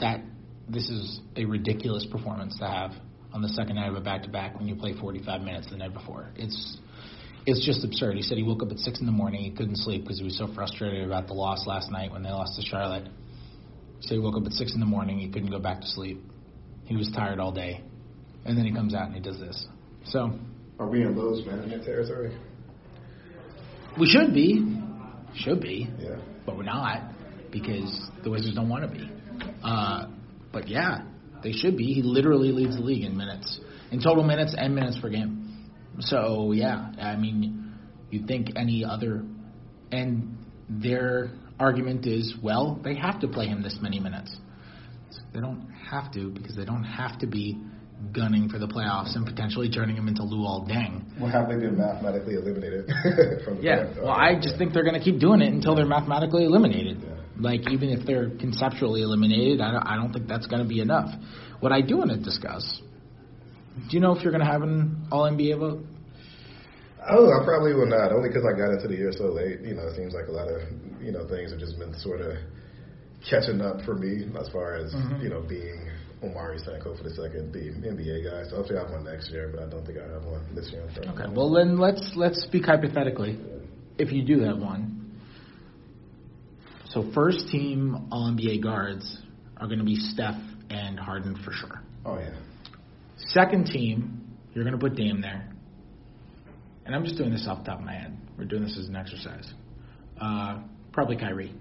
That 0.00 0.20
this 0.68 0.88
is 0.88 1.20
a 1.36 1.44
ridiculous 1.44 2.04
performance 2.10 2.58
to 2.58 2.66
have 2.66 2.90
on 3.32 3.40
the 3.40 3.48
second 3.48 3.76
night 3.76 3.88
of 3.88 3.94
a 3.94 4.00
back 4.00 4.24
to 4.24 4.28
back 4.28 4.58
when 4.58 4.66
you 4.66 4.74
play 4.74 4.92
45 4.98 5.42
minutes 5.42 5.70
the 5.70 5.76
night 5.76 5.94
before. 5.94 6.30
It's 6.34 6.78
it's 7.46 7.64
just 7.64 7.84
absurd. 7.84 8.16
He 8.16 8.22
said 8.22 8.36
he 8.36 8.42
woke 8.42 8.62
up 8.62 8.70
at 8.70 8.78
six 8.78 9.00
in 9.00 9.06
the 9.06 9.12
morning. 9.12 9.42
He 9.42 9.50
couldn't 9.50 9.76
sleep 9.76 10.02
because 10.02 10.18
he 10.18 10.24
was 10.24 10.36
so 10.36 10.48
frustrated 10.54 11.04
about 11.04 11.26
the 11.26 11.34
loss 11.34 11.66
last 11.66 11.90
night 11.90 12.12
when 12.12 12.22
they 12.22 12.30
lost 12.30 12.60
to 12.60 12.66
Charlotte. 12.66 13.08
So 14.00 14.14
he 14.14 14.20
woke 14.20 14.36
up 14.36 14.46
at 14.46 14.52
six 14.52 14.74
in 14.74 14.80
the 14.80 14.86
morning. 14.86 15.18
He 15.18 15.28
couldn't 15.28 15.50
go 15.50 15.58
back 15.58 15.80
to 15.80 15.86
sleep. 15.86 16.20
He 16.84 16.96
was 16.96 17.10
tired 17.14 17.38
all 17.38 17.52
day, 17.52 17.82
and 18.44 18.58
then 18.58 18.64
he 18.64 18.72
comes 18.72 18.94
out 18.94 19.06
and 19.06 19.14
he 19.14 19.20
does 19.20 19.38
this. 19.38 19.66
So, 20.06 20.32
are 20.80 20.88
we 20.88 21.02
in 21.02 21.16
load 21.16 21.46
management 21.46 21.84
territory? 21.84 22.36
We 23.98 24.08
should 24.08 24.34
be, 24.34 24.80
should 25.34 25.60
be, 25.60 25.88
yeah. 26.00 26.16
But 26.44 26.56
we're 26.56 26.64
not 26.64 27.02
because 27.50 28.10
the 28.24 28.30
Wizards 28.30 28.54
don't 28.54 28.68
want 28.68 28.82
to 28.84 28.98
be. 28.98 29.10
Uh, 29.62 30.06
but 30.52 30.68
yeah, 30.68 31.02
they 31.42 31.52
should 31.52 31.76
be. 31.76 31.92
He 31.92 32.02
literally 32.02 32.52
leads 32.52 32.76
the 32.76 32.82
league 32.82 33.04
in 33.04 33.16
minutes, 33.16 33.60
in 33.90 34.00
total 34.00 34.24
minutes 34.24 34.54
and 34.56 34.74
minutes 34.74 34.98
per 35.00 35.08
game. 35.08 35.70
So 36.00 36.52
yeah, 36.52 36.92
I 37.00 37.16
mean, 37.16 37.74
you'd 38.10 38.26
think 38.26 38.50
any 38.56 38.84
other, 38.84 39.24
and 39.90 40.36
their 40.68 41.30
argument 41.58 42.06
is, 42.06 42.34
well, 42.42 42.80
they 42.82 42.94
have 42.96 43.20
to 43.20 43.28
play 43.28 43.46
him 43.46 43.62
this 43.62 43.78
many 43.80 44.00
minutes. 44.00 44.34
They 45.34 45.40
don't 45.40 45.70
have 45.90 46.12
to 46.12 46.30
because 46.30 46.56
they 46.56 46.64
don't 46.64 46.84
have 46.84 47.18
to 47.20 47.26
be 47.26 47.60
gunning 48.12 48.48
for 48.48 48.58
the 48.58 48.66
playoffs 48.66 49.14
and 49.14 49.24
potentially 49.24 49.70
turning 49.70 49.96
him 49.96 50.08
into 50.08 50.22
Luol 50.22 50.68
Deng. 50.68 51.04
Well, 51.20 51.30
have 51.30 51.48
they 51.48 51.56
been 51.56 51.78
mathematically 51.78 52.34
eliminated 52.34 52.86
from 53.44 53.58
the 53.58 53.62
Yeah, 53.62 53.94
well, 54.00 54.10
I 54.10 54.38
just 54.40 54.58
think 54.58 54.72
they're 54.72 54.84
going 54.84 54.98
to 54.98 55.04
keep 55.04 55.20
doing 55.20 55.40
it 55.40 55.52
until 55.52 55.74
they're 55.74 55.86
mathematically 55.86 56.44
eliminated. 56.44 57.00
Yeah. 57.02 57.14
Like, 57.38 57.70
even 57.70 57.90
if 57.90 58.04
they're 58.06 58.30
conceptually 58.30 59.02
eliminated, 59.02 59.60
I 59.60 59.72
don't, 59.72 59.86
I 59.86 59.96
don't 59.96 60.12
think 60.12 60.28
that's 60.28 60.46
going 60.46 60.62
to 60.62 60.68
be 60.68 60.80
enough. 60.80 61.10
What 61.60 61.72
I 61.72 61.80
do 61.80 61.98
want 61.98 62.10
to 62.10 62.18
discuss 62.18 62.82
do 63.74 63.96
you 63.96 64.00
know 64.00 64.14
if 64.14 64.22
you're 64.22 64.32
going 64.32 64.44
to 64.44 64.50
have 64.50 64.62
an 64.62 65.08
All 65.10 65.22
NBA 65.30 65.58
vote? 65.58 65.84
Oh, 67.08 67.26
I 67.32 67.44
probably 67.44 67.74
will 67.74 67.86
not. 67.86 68.12
Only 68.12 68.28
because 68.28 68.44
I 68.44 68.56
got 68.56 68.70
into 68.70 68.86
the 68.86 68.94
year 68.94 69.12
so 69.12 69.32
late. 69.32 69.60
You 69.60 69.74
know, 69.74 69.88
it 69.88 69.96
seems 69.96 70.14
like 70.14 70.28
a 70.28 70.30
lot 70.30 70.48
of 70.48 70.60
you 71.00 71.10
know 71.10 71.26
things 71.26 71.50
have 71.50 71.58
just 71.58 71.78
been 71.78 71.94
sort 71.98 72.20
of 72.20 72.36
catching 73.28 73.60
up 73.60 73.82
for 73.82 73.94
me 73.94 74.28
as 74.38 74.48
far 74.50 74.74
as 74.74 74.94
mm-hmm. 74.94 75.22
you 75.22 75.30
know 75.30 75.40
being 75.40 75.88
Omari 76.22 76.58
for 76.64 77.02
the 77.02 77.10
second, 77.10 77.52
the 77.52 77.58
NBA 77.60 78.24
guy. 78.24 78.48
So 78.48 78.56
hopefully 78.56 78.78
I 78.78 78.82
have 78.82 78.92
one 78.92 79.04
next 79.04 79.30
year, 79.30 79.50
but 79.52 79.62
I 79.62 79.68
don't 79.68 79.84
think 79.84 79.98
I 79.98 80.12
have 80.12 80.24
one 80.24 80.54
this 80.54 80.70
year. 80.70 80.88
Okay. 80.96 81.34
Well, 81.34 81.52
then 81.52 81.78
let's 81.78 82.12
let's 82.14 82.42
speak 82.42 82.66
hypothetically. 82.66 83.38
If 83.98 84.12
you 84.12 84.22
do 84.24 84.40
have 84.40 84.58
one, 84.58 85.18
so 86.90 87.10
first 87.14 87.48
team 87.48 88.08
All 88.10 88.30
NBA 88.30 88.62
guards 88.62 89.18
are 89.56 89.66
going 89.66 89.78
to 89.78 89.84
be 89.84 89.96
Steph 89.96 90.40
and 90.70 90.98
Harden 90.98 91.36
for 91.44 91.52
sure. 91.52 91.80
Oh 92.04 92.18
yeah. 92.18 92.34
Second 93.16 93.66
team, 93.66 94.36
you're 94.54 94.64
going 94.64 94.78
to 94.78 94.80
put 94.80 94.96
Dame 94.96 95.20
there. 95.20 95.48
And 96.84 96.94
I'm 96.94 97.04
just 97.04 97.16
doing 97.16 97.30
this 97.30 97.46
off 97.48 97.64
the 97.64 97.70
top 97.70 97.78
of 97.78 97.84
my 97.84 97.94
head. 97.94 98.16
We're 98.36 98.44
doing 98.44 98.62
this 98.62 98.76
as 98.78 98.88
an 98.88 98.96
exercise. 98.96 99.52
Uh, 100.20 100.62
probably 100.92 101.16
Kyrie. 101.16 101.54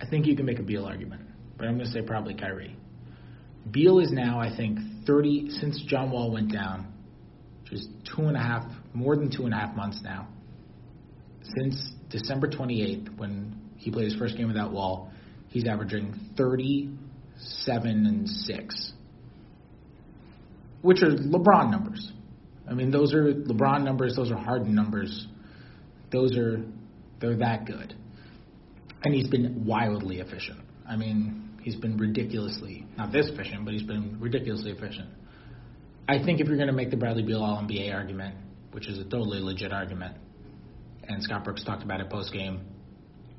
I 0.00 0.06
think 0.06 0.26
you 0.26 0.36
can 0.36 0.44
make 0.44 0.58
a 0.58 0.62
Beal 0.62 0.84
argument, 0.84 1.22
but 1.56 1.66
I'm 1.66 1.76
going 1.76 1.86
to 1.86 1.92
say 1.92 2.02
probably 2.02 2.34
Kyrie. 2.34 2.76
Beal 3.70 3.98
is 3.98 4.10
now, 4.12 4.40
I 4.40 4.54
think, 4.54 4.78
30 5.06 5.50
since 5.60 5.82
John 5.86 6.10
Wall 6.10 6.30
went 6.30 6.52
down, 6.52 6.92
which 7.62 7.72
is 7.72 7.88
two 8.14 8.22
and 8.22 8.36
a 8.36 8.40
half, 8.40 8.64
more 8.92 9.16
than 9.16 9.30
two 9.30 9.44
and 9.44 9.54
a 9.54 9.56
half 9.56 9.74
months 9.74 10.00
now. 10.02 10.28
Since 11.56 11.92
December 12.10 12.48
28th, 12.48 13.16
when 13.18 13.54
he 13.76 13.90
played 13.90 14.06
his 14.06 14.16
first 14.16 14.36
game 14.36 14.48
without 14.48 14.72
Wall, 14.72 15.10
he's 15.48 15.66
averaging 15.66 16.14
37 16.36 18.06
and 18.06 18.28
six 18.28 18.92
which 20.84 21.02
are 21.02 21.08
LeBron 21.08 21.70
numbers. 21.70 22.12
I 22.70 22.74
mean, 22.74 22.90
those 22.90 23.14
are 23.14 23.32
LeBron 23.32 23.84
numbers. 23.84 24.14
Those 24.14 24.30
are 24.30 24.36
Harden 24.36 24.74
numbers. 24.74 25.26
Those 26.12 26.36
are 26.36 26.62
they're 27.20 27.38
that 27.38 27.64
good. 27.64 27.94
And 29.02 29.14
he's 29.14 29.28
been 29.28 29.64
wildly 29.64 30.20
efficient. 30.20 30.60
I 30.86 30.96
mean, 30.96 31.43
he's 31.64 31.76
been 31.76 31.96
ridiculously 31.96 32.86
not 32.96 33.10
this 33.10 33.26
efficient, 33.26 33.64
but 33.64 33.72
he's 33.72 33.82
been 33.82 34.18
ridiculously 34.20 34.70
efficient. 34.70 35.08
I 36.06 36.22
think 36.22 36.40
if 36.40 36.46
you're 36.46 36.56
going 36.56 36.68
to 36.68 36.74
make 36.74 36.90
the 36.90 36.98
Bradley 36.98 37.22
Beal 37.22 37.42
All 37.42 37.56
NBA 37.62 37.92
argument, 37.92 38.36
which 38.72 38.86
is 38.86 38.98
a 38.98 39.04
totally 39.04 39.40
legit 39.40 39.72
argument, 39.72 40.16
and 41.08 41.22
Scott 41.22 41.42
Brooks 41.44 41.64
talked 41.64 41.82
about 41.82 42.00
it 42.00 42.10
post 42.10 42.32
game, 42.32 42.60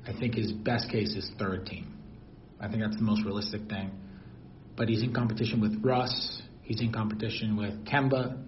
I 0.06 0.12
think 0.12 0.34
his 0.34 0.50
best 0.52 0.90
case 0.90 1.14
is 1.14 1.30
third 1.38 1.66
team. 1.66 1.94
I 2.60 2.68
think 2.68 2.80
that's 2.80 2.96
the 2.96 3.02
most 3.02 3.24
realistic 3.24 3.68
thing. 3.68 3.92
But 4.76 4.88
he's 4.88 5.02
in 5.02 5.14
competition 5.14 5.60
with 5.60 5.80
Russ. 5.84 6.42
He's 6.62 6.80
in 6.80 6.92
competition 6.92 7.56
with 7.56 7.84
Kemba. 7.86 8.42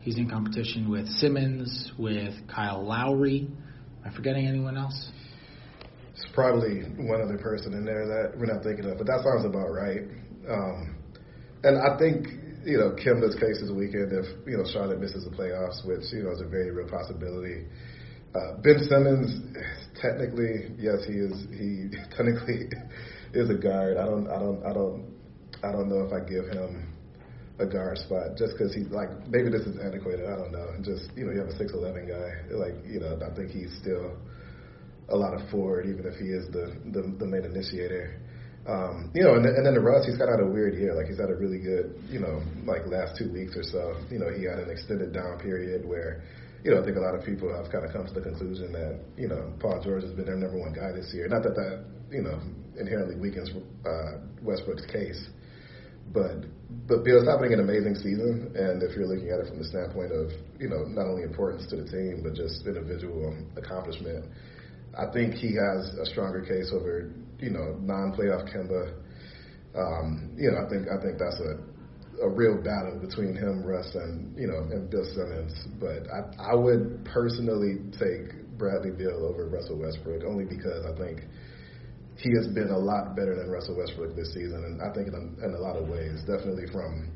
He's 0.00 0.16
in 0.16 0.28
competition 0.28 0.90
with 0.90 1.06
Simmons, 1.06 1.92
with 1.98 2.34
Kyle 2.52 2.84
Lowry. 2.84 3.48
Am 4.04 4.10
I 4.10 4.14
forgetting 4.14 4.46
anyone 4.46 4.76
else? 4.76 5.10
It's 6.20 6.28
probably 6.34 6.84
one 7.00 7.22
other 7.22 7.38
person 7.38 7.72
in 7.72 7.84
there 7.84 8.04
that 8.06 8.36
we're 8.36 8.52
not 8.52 8.62
thinking 8.62 8.84
of, 8.84 8.98
but 8.98 9.06
that 9.06 9.24
sounds 9.24 9.48
about 9.48 9.72
right. 9.72 10.04
Um, 10.44 10.94
and 11.64 11.80
I 11.80 11.96
think 11.96 12.28
you 12.64 12.76
know 12.76 12.92
Kemba's 12.92 13.34
case 13.40 13.60
this 13.64 13.72
weekend 13.72 14.12
if 14.12 14.28
you 14.44 14.60
know 14.60 14.64
Charlotte 14.68 15.00
misses 15.00 15.24
the 15.24 15.32
playoffs, 15.32 15.80
which 15.86 16.12
you 16.12 16.24
know 16.24 16.32
is 16.32 16.40
a 16.40 16.48
very 16.48 16.70
real 16.70 16.88
possibility. 16.88 17.64
Uh, 18.36 18.60
ben 18.62 18.78
Simmons, 18.84 19.32
technically, 20.00 20.76
yes, 20.76 21.00
he 21.08 21.16
is. 21.24 21.34
He 21.56 21.88
technically 22.16 22.68
is 23.32 23.48
a 23.48 23.56
guard. 23.56 23.96
I 23.96 24.04
don't. 24.04 24.28
I 24.28 24.38
don't. 24.38 24.60
I 24.64 24.72
don't. 24.72 25.16
I 25.64 25.72
don't 25.72 25.88
know 25.88 26.04
if 26.04 26.12
I 26.12 26.20
give 26.20 26.52
him 26.52 26.92
a 27.58 27.66
guard 27.66 27.96
spot 27.98 28.36
just 28.36 28.56
because 28.56 28.74
he's 28.74 28.88
like 28.88 29.08
maybe 29.28 29.48
this 29.48 29.64
is 29.64 29.80
antiquated. 29.80 30.28
I 30.28 30.36
don't 30.36 30.52
know. 30.52 30.68
Just 30.84 31.16
you 31.16 31.24
know, 31.24 31.32
you 31.32 31.40
have 31.40 31.48
a 31.48 31.56
six 31.56 31.72
eleven 31.72 32.04
guy. 32.04 32.28
Like 32.52 32.76
you 32.84 33.00
know, 33.00 33.16
I 33.24 33.34
think 33.34 33.50
he's 33.50 33.72
still 33.80 34.20
a 35.10 35.16
lot 35.16 35.34
of 35.34 35.48
forward, 35.50 35.86
even 35.86 36.06
if 36.06 36.18
he 36.18 36.26
is 36.26 36.46
the 36.50 36.76
the, 36.92 37.02
the 37.18 37.26
main 37.26 37.44
initiator. 37.44 38.20
Um, 38.66 39.10
you 39.14 39.24
know, 39.24 39.34
and, 39.34 39.46
and 39.46 39.64
then 39.64 39.74
the 39.74 39.80
Russ, 39.80 40.04
he's 40.04 40.18
got 40.18 40.28
out 40.28 40.38
a 40.38 40.46
weird 40.46 40.74
year. 40.74 40.94
Like 40.94 41.06
he's 41.06 41.18
had 41.18 41.30
a 41.30 41.34
really 41.34 41.58
good, 41.58 41.96
you 42.08 42.20
know, 42.20 42.42
like 42.66 42.86
last 42.86 43.16
two 43.16 43.32
weeks 43.32 43.56
or 43.56 43.64
so. 43.64 43.96
You 44.10 44.20
know, 44.20 44.28
he 44.30 44.44
had 44.44 44.60
an 44.60 44.68
extended 44.68 45.12
down 45.12 45.40
period 45.40 45.88
where, 45.88 46.22
you 46.62 46.70
know, 46.70 46.82
I 46.82 46.84
think 46.84 46.96
a 46.96 47.00
lot 47.00 47.14
of 47.16 47.24
people 47.24 47.48
have 47.48 47.72
kind 47.72 47.88
of 47.88 47.90
come 47.90 48.06
to 48.06 48.12
the 48.12 48.20
conclusion 48.20 48.70
that, 48.72 49.00
you 49.16 49.28
know, 49.28 49.50
Paul 49.58 49.80
George 49.82 50.04
has 50.04 50.12
been 50.12 50.26
their 50.26 50.36
number 50.36 50.60
one 50.60 50.74
guy 50.76 50.92
this 50.92 51.10
year. 51.14 51.26
Not 51.26 51.42
that 51.44 51.56
that, 51.56 51.84
you 52.12 52.20
know, 52.22 52.38
inherently 52.78 53.16
weakens 53.16 53.50
uh, 53.88 54.20
Westbrook's 54.42 54.84
case, 54.86 55.18
but 56.12 56.44
but 56.86 57.04
Beal's 57.04 57.26
having 57.26 57.52
an 57.52 57.60
amazing 57.60 57.94
season, 57.96 58.52
and 58.54 58.82
if 58.82 58.94
you're 58.94 59.06
looking 59.06 59.30
at 59.30 59.40
it 59.40 59.48
from 59.48 59.58
the 59.58 59.64
standpoint 59.64 60.12
of 60.12 60.30
you 60.58 60.68
know 60.68 60.84
not 60.84 61.06
only 61.06 61.22
importance 61.22 61.66
to 61.70 61.76
the 61.76 61.88
team 61.88 62.20
but 62.22 62.34
just 62.34 62.66
individual 62.66 63.34
accomplishment, 63.56 64.24
I 64.96 65.06
think 65.12 65.34
he 65.34 65.54
has 65.54 65.94
a 66.00 66.06
stronger 66.06 66.42
case 66.42 66.72
over 66.74 67.12
you 67.38 67.50
know 67.50 67.76
non-playoff 67.80 68.52
Kemba 68.54 68.92
Um, 69.76 70.34
you 70.36 70.50
know, 70.50 70.58
I 70.58 70.68
think 70.68 70.88
I 70.90 71.00
think 71.00 71.18
that's 71.18 71.40
a 71.40 71.58
a 72.22 72.28
real 72.28 72.60
battle 72.62 72.98
between 73.00 73.34
him, 73.34 73.64
Russ, 73.64 73.94
and 73.94 74.36
you 74.36 74.46
know, 74.46 74.58
and 74.70 74.90
Ben 74.90 75.04
Simmons. 75.14 75.54
But 75.78 76.10
I 76.10 76.52
I 76.52 76.54
would 76.54 77.04
personally 77.06 77.78
take 77.98 78.34
Bradley 78.58 78.90
Beal 78.90 79.24
over 79.24 79.48
Russell 79.48 79.78
Westbrook 79.78 80.24
only 80.24 80.44
because 80.44 80.84
I 80.84 80.96
think 80.98 81.22
he 82.16 82.30
has 82.36 82.48
been 82.48 82.68
a 82.70 82.78
lot 82.78 83.16
better 83.16 83.34
than 83.36 83.48
Russell 83.48 83.76
Westbrook 83.78 84.16
this 84.16 84.34
season, 84.34 84.64
and 84.64 84.82
I 84.82 84.92
think 84.92 85.08
in 85.08 85.14
a, 85.14 85.46
in 85.46 85.54
a 85.54 85.58
lot 85.58 85.76
of 85.76 85.88
ways, 85.88 86.20
definitely 86.26 86.66
from 86.72 87.08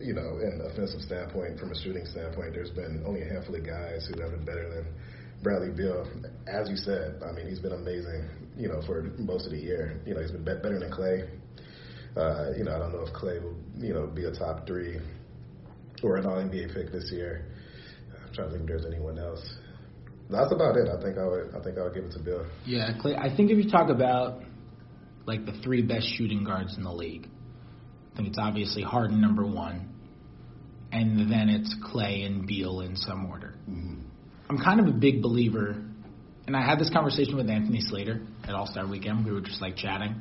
you 0.00 0.14
know, 0.14 0.38
an 0.38 0.62
offensive 0.70 1.00
standpoint, 1.02 1.58
from 1.58 1.72
a 1.72 1.78
shooting 1.82 2.06
standpoint, 2.06 2.54
there's 2.54 2.70
been 2.70 3.02
only 3.06 3.22
a 3.22 3.26
handful 3.26 3.54
of 3.56 3.66
guys 3.66 4.06
who 4.06 4.20
have 4.22 4.30
been 4.30 4.44
better 4.44 4.68
than 4.70 4.86
Bradley 5.42 5.70
Beal. 5.70 6.06
As 6.46 6.68
you 6.68 6.76
said, 6.76 7.22
I 7.24 7.32
mean, 7.32 7.48
he's 7.48 7.60
been 7.60 7.72
amazing, 7.72 8.28
you 8.56 8.68
know, 8.68 8.82
for 8.86 9.02
most 9.18 9.46
of 9.46 9.52
the 9.52 9.58
year. 9.58 10.00
You 10.04 10.14
know, 10.14 10.20
he's 10.20 10.32
been 10.32 10.44
better 10.44 10.78
than 10.78 10.90
Klay. 10.90 11.28
Uh, 12.16 12.56
you 12.56 12.64
know, 12.64 12.74
I 12.74 12.78
don't 12.78 12.92
know 12.92 13.04
if 13.06 13.12
Klay 13.14 13.42
will, 13.42 13.56
you 13.76 13.94
know, 13.94 14.06
be 14.06 14.24
a 14.24 14.32
top 14.32 14.66
three 14.66 14.98
or 16.02 16.16
an 16.16 16.26
All 16.26 16.36
NBA 16.36 16.74
pick 16.74 16.90
this 16.92 17.10
year. 17.12 17.46
I'm 18.12 18.32
trying 18.34 18.50
to 18.50 18.58
think 18.58 18.62
if 18.62 18.68
there's 18.68 18.86
anyone 18.86 19.18
else. 19.18 19.42
That's 20.30 20.52
about 20.52 20.76
it. 20.76 20.88
I 20.88 21.00
think 21.00 21.16
I 21.16 21.26
would. 21.26 21.54
I 21.54 21.62
think 21.62 21.78
I 21.78 21.84
would 21.84 21.94
give 21.94 22.04
it 22.04 22.12
to 22.12 22.18
Beal. 22.18 22.46
Yeah, 22.66 22.90
Klay. 23.02 23.16
I 23.16 23.34
think 23.34 23.50
if 23.50 23.56
you 23.56 23.70
talk 23.70 23.88
about 23.88 24.42
like 25.26 25.46
the 25.46 25.52
three 25.62 25.82
best 25.82 26.06
shooting 26.16 26.44
guards 26.44 26.76
in 26.76 26.82
the 26.82 26.92
league, 26.92 27.28
I 28.12 28.16
think 28.16 28.28
it's 28.28 28.38
obviously 28.38 28.82
Harden 28.82 29.20
number 29.20 29.46
one, 29.46 29.94
and 30.92 31.30
then 31.30 31.48
it's 31.48 31.74
Klay 31.82 32.26
and 32.26 32.46
Beal 32.46 32.80
in 32.80 32.96
some 32.96 33.26
order. 33.26 33.54
Mm-hmm. 33.68 34.00
I'm 34.50 34.58
kind 34.58 34.80
of 34.80 34.86
a 34.86 34.92
big 34.92 35.22
believer, 35.22 35.76
and 36.46 36.56
I 36.56 36.64
had 36.64 36.78
this 36.78 36.90
conversation 36.90 37.36
with 37.36 37.50
Anthony 37.50 37.80
Slater 37.80 38.22
at 38.44 38.54
All 38.54 38.66
Star 38.66 38.86
Weekend. 38.86 39.24
We 39.24 39.32
were 39.32 39.42
just 39.42 39.60
like 39.60 39.76
chatting. 39.76 40.14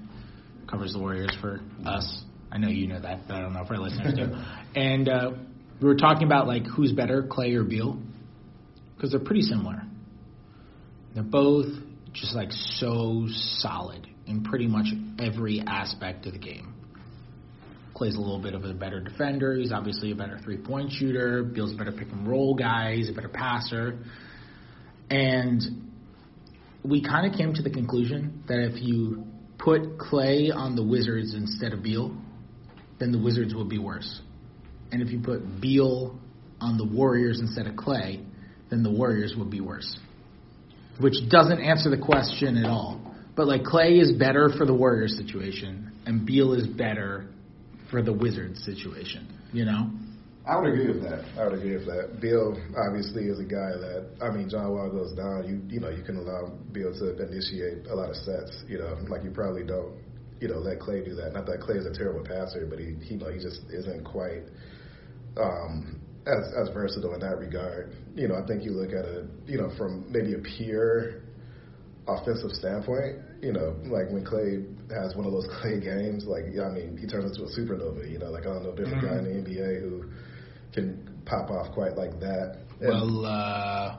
Covers 0.69 0.93
the 0.93 0.99
Warriors 0.99 1.35
for 1.39 1.61
us. 1.85 2.23
I 2.51 2.57
know 2.57 2.67
you 2.67 2.87
know 2.87 2.99
that, 2.99 3.27
but 3.27 3.35
I 3.35 3.41
don't 3.41 3.53
know 3.53 3.61
if 3.61 3.71
our 3.71 3.77
listeners 3.77 4.13
do. 4.15 4.35
And 4.75 5.09
uh, 5.09 5.31
we 5.81 5.87
were 5.87 5.95
talking 5.95 6.23
about 6.23 6.45
like 6.45 6.65
who's 6.65 6.91
better, 6.91 7.23
Klay 7.23 7.55
or 7.55 7.63
Beal, 7.63 7.99
because 8.95 9.11
they're 9.11 9.19
pretty 9.19 9.41
similar. 9.41 9.81
They're 11.15 11.23
both 11.23 11.67
just 12.13 12.35
like 12.35 12.51
so 12.51 13.25
solid 13.29 14.07
in 14.27 14.43
pretty 14.43 14.67
much 14.67 14.87
every 15.19 15.61
aspect 15.65 16.25
of 16.25 16.33
the 16.33 16.39
game. 16.39 16.75
Klay's 17.97 18.15
a 18.15 18.19
little 18.19 18.41
bit 18.41 18.53
of 18.53 18.63
a 18.63 18.73
better 18.73 18.99
defender. 18.99 19.55
He's 19.55 19.71
obviously 19.71 20.11
a 20.11 20.15
better 20.15 20.39
three 20.43 20.57
point 20.57 20.91
shooter. 20.91 21.43
Beal's 21.43 21.73
a 21.73 21.77
better 21.77 21.91
pick 21.91 22.09
and 22.11 22.27
roll 22.27 22.55
guy. 22.55 22.95
He's 22.95 23.09
a 23.09 23.13
better 23.13 23.29
passer. 23.29 23.97
And 25.09 25.61
we 26.83 27.01
kind 27.01 27.31
of 27.31 27.37
came 27.37 27.53
to 27.53 27.61
the 27.61 27.69
conclusion 27.69 28.43
that 28.47 28.59
if 28.59 28.81
you 28.81 29.25
put 29.57 29.97
Klay 29.97 30.53
on 30.53 30.75
the 30.75 30.83
Wizards 30.83 31.33
instead 31.33 31.73
of 31.73 31.81
Beal, 31.81 32.15
then 32.99 33.11
the 33.11 33.19
Wizards 33.19 33.55
would 33.55 33.69
be 33.69 33.79
worse. 33.79 34.21
And 34.91 35.01
if 35.01 35.09
you 35.09 35.19
put 35.19 35.61
Beal 35.61 36.19
on 36.61 36.77
the 36.77 36.85
Warriors 36.85 37.39
instead 37.39 37.67
of 37.67 37.73
Klay, 37.73 38.23
then 38.69 38.83
the 38.83 38.91
Warriors 38.91 39.33
would 39.37 39.49
be 39.49 39.61
worse 39.61 39.97
which 40.99 41.15
doesn't 41.29 41.59
answer 41.59 41.89
the 41.89 41.97
question 41.97 42.57
at 42.57 42.65
all. 42.65 43.01
But 43.35 43.47
like 43.47 43.63
Klay 43.63 44.01
is 44.01 44.13
better 44.13 44.49
for 44.57 44.65
the 44.65 44.73
Warriors 44.73 45.15
situation, 45.15 45.91
and 46.05 46.25
Beal 46.25 46.53
is 46.53 46.67
better 46.67 47.27
for 47.89 48.01
the 48.01 48.13
Wizards 48.13 48.63
situation. 48.63 49.27
You 49.53 49.65
know. 49.65 49.89
I 50.47 50.55
would 50.55 50.71
agree 50.71 50.87
with 50.87 51.03
that. 51.03 51.25
I 51.37 51.43
would 51.43 51.59
agree 51.59 51.75
with 51.75 51.87
that. 51.87 52.21
Beal 52.21 52.55
obviously 52.77 53.25
is 53.25 53.39
a 53.39 53.43
guy 53.43 53.75
that 53.75 54.07
I 54.21 54.31
mean, 54.31 54.49
John 54.49 54.71
Wall 54.71 54.89
goes 54.89 55.11
down. 55.13 55.43
You 55.43 55.61
you 55.67 55.81
know 55.81 55.89
you 55.89 56.03
can 56.03 56.17
allow 56.17 56.53
Beal 56.71 56.93
to 56.93 57.21
initiate 57.21 57.87
a 57.87 57.95
lot 57.95 58.09
of 58.09 58.15
sets. 58.15 58.63
You 58.67 58.79
know, 58.79 58.97
like 59.09 59.23
you 59.23 59.31
probably 59.31 59.63
don't 59.63 59.99
you 60.39 60.47
know 60.47 60.59
let 60.59 60.79
Klay 60.79 61.03
do 61.03 61.15
that. 61.15 61.33
Not 61.33 61.45
that 61.47 61.59
Klay 61.59 61.77
is 61.77 61.85
a 61.85 61.93
terrible 61.93 62.23
passer, 62.23 62.65
but 62.65 62.79
he 62.79 62.95
he 63.03 63.15
you 63.15 63.19
know 63.19 63.29
he 63.29 63.39
just 63.39 63.61
isn't 63.69 64.05
quite 64.05 64.47
um, 65.35 65.99
as 66.25 66.47
as 66.55 66.69
versatile 66.73 67.13
in 67.13 67.19
that 67.19 67.37
regard. 67.37 67.93
You 68.15 68.29
know, 68.29 68.35
I 68.35 68.45
think 68.47 68.63
you 68.63 68.71
look 68.71 68.89
at 68.89 69.05
it, 69.05 69.25
you 69.47 69.57
know, 69.57 69.69
from 69.77 70.11
maybe 70.11 70.33
a 70.33 70.39
pure 70.39 71.26
offensive 72.07 72.51
standpoint. 72.51 73.17
You 73.41 73.53
know, 73.53 73.75
like 73.85 74.09
when 74.09 74.25
Klay 74.25 74.65
has 74.91 75.15
one 75.15 75.25
of 75.25 75.31
those 75.31 75.47
Klay 75.61 75.81
games, 75.81 76.25
like 76.25 76.45
I 76.45 76.69
mean, 76.69 76.97
he 76.97 77.07
turns 77.07 77.37
into 77.37 77.43
a 77.43 77.51
supernova. 77.51 78.09
You 78.09 78.19
know, 78.19 78.31
like 78.31 78.43
I 78.43 78.53
don't 78.53 78.63
know 78.63 78.69
if 78.69 78.77
there's 78.77 78.89
mm-hmm. 78.89 79.05
a 79.05 79.09
guy 79.09 79.17
in 79.19 79.23
the 79.23 79.49
NBA 79.49 79.81
who 79.81 80.05
can 80.73 81.21
pop 81.25 81.49
off 81.51 81.73
quite 81.73 81.95
like 81.95 82.19
that. 82.19 82.59
And, 82.79 82.89
well, 82.89 83.25
uh, 83.25 83.97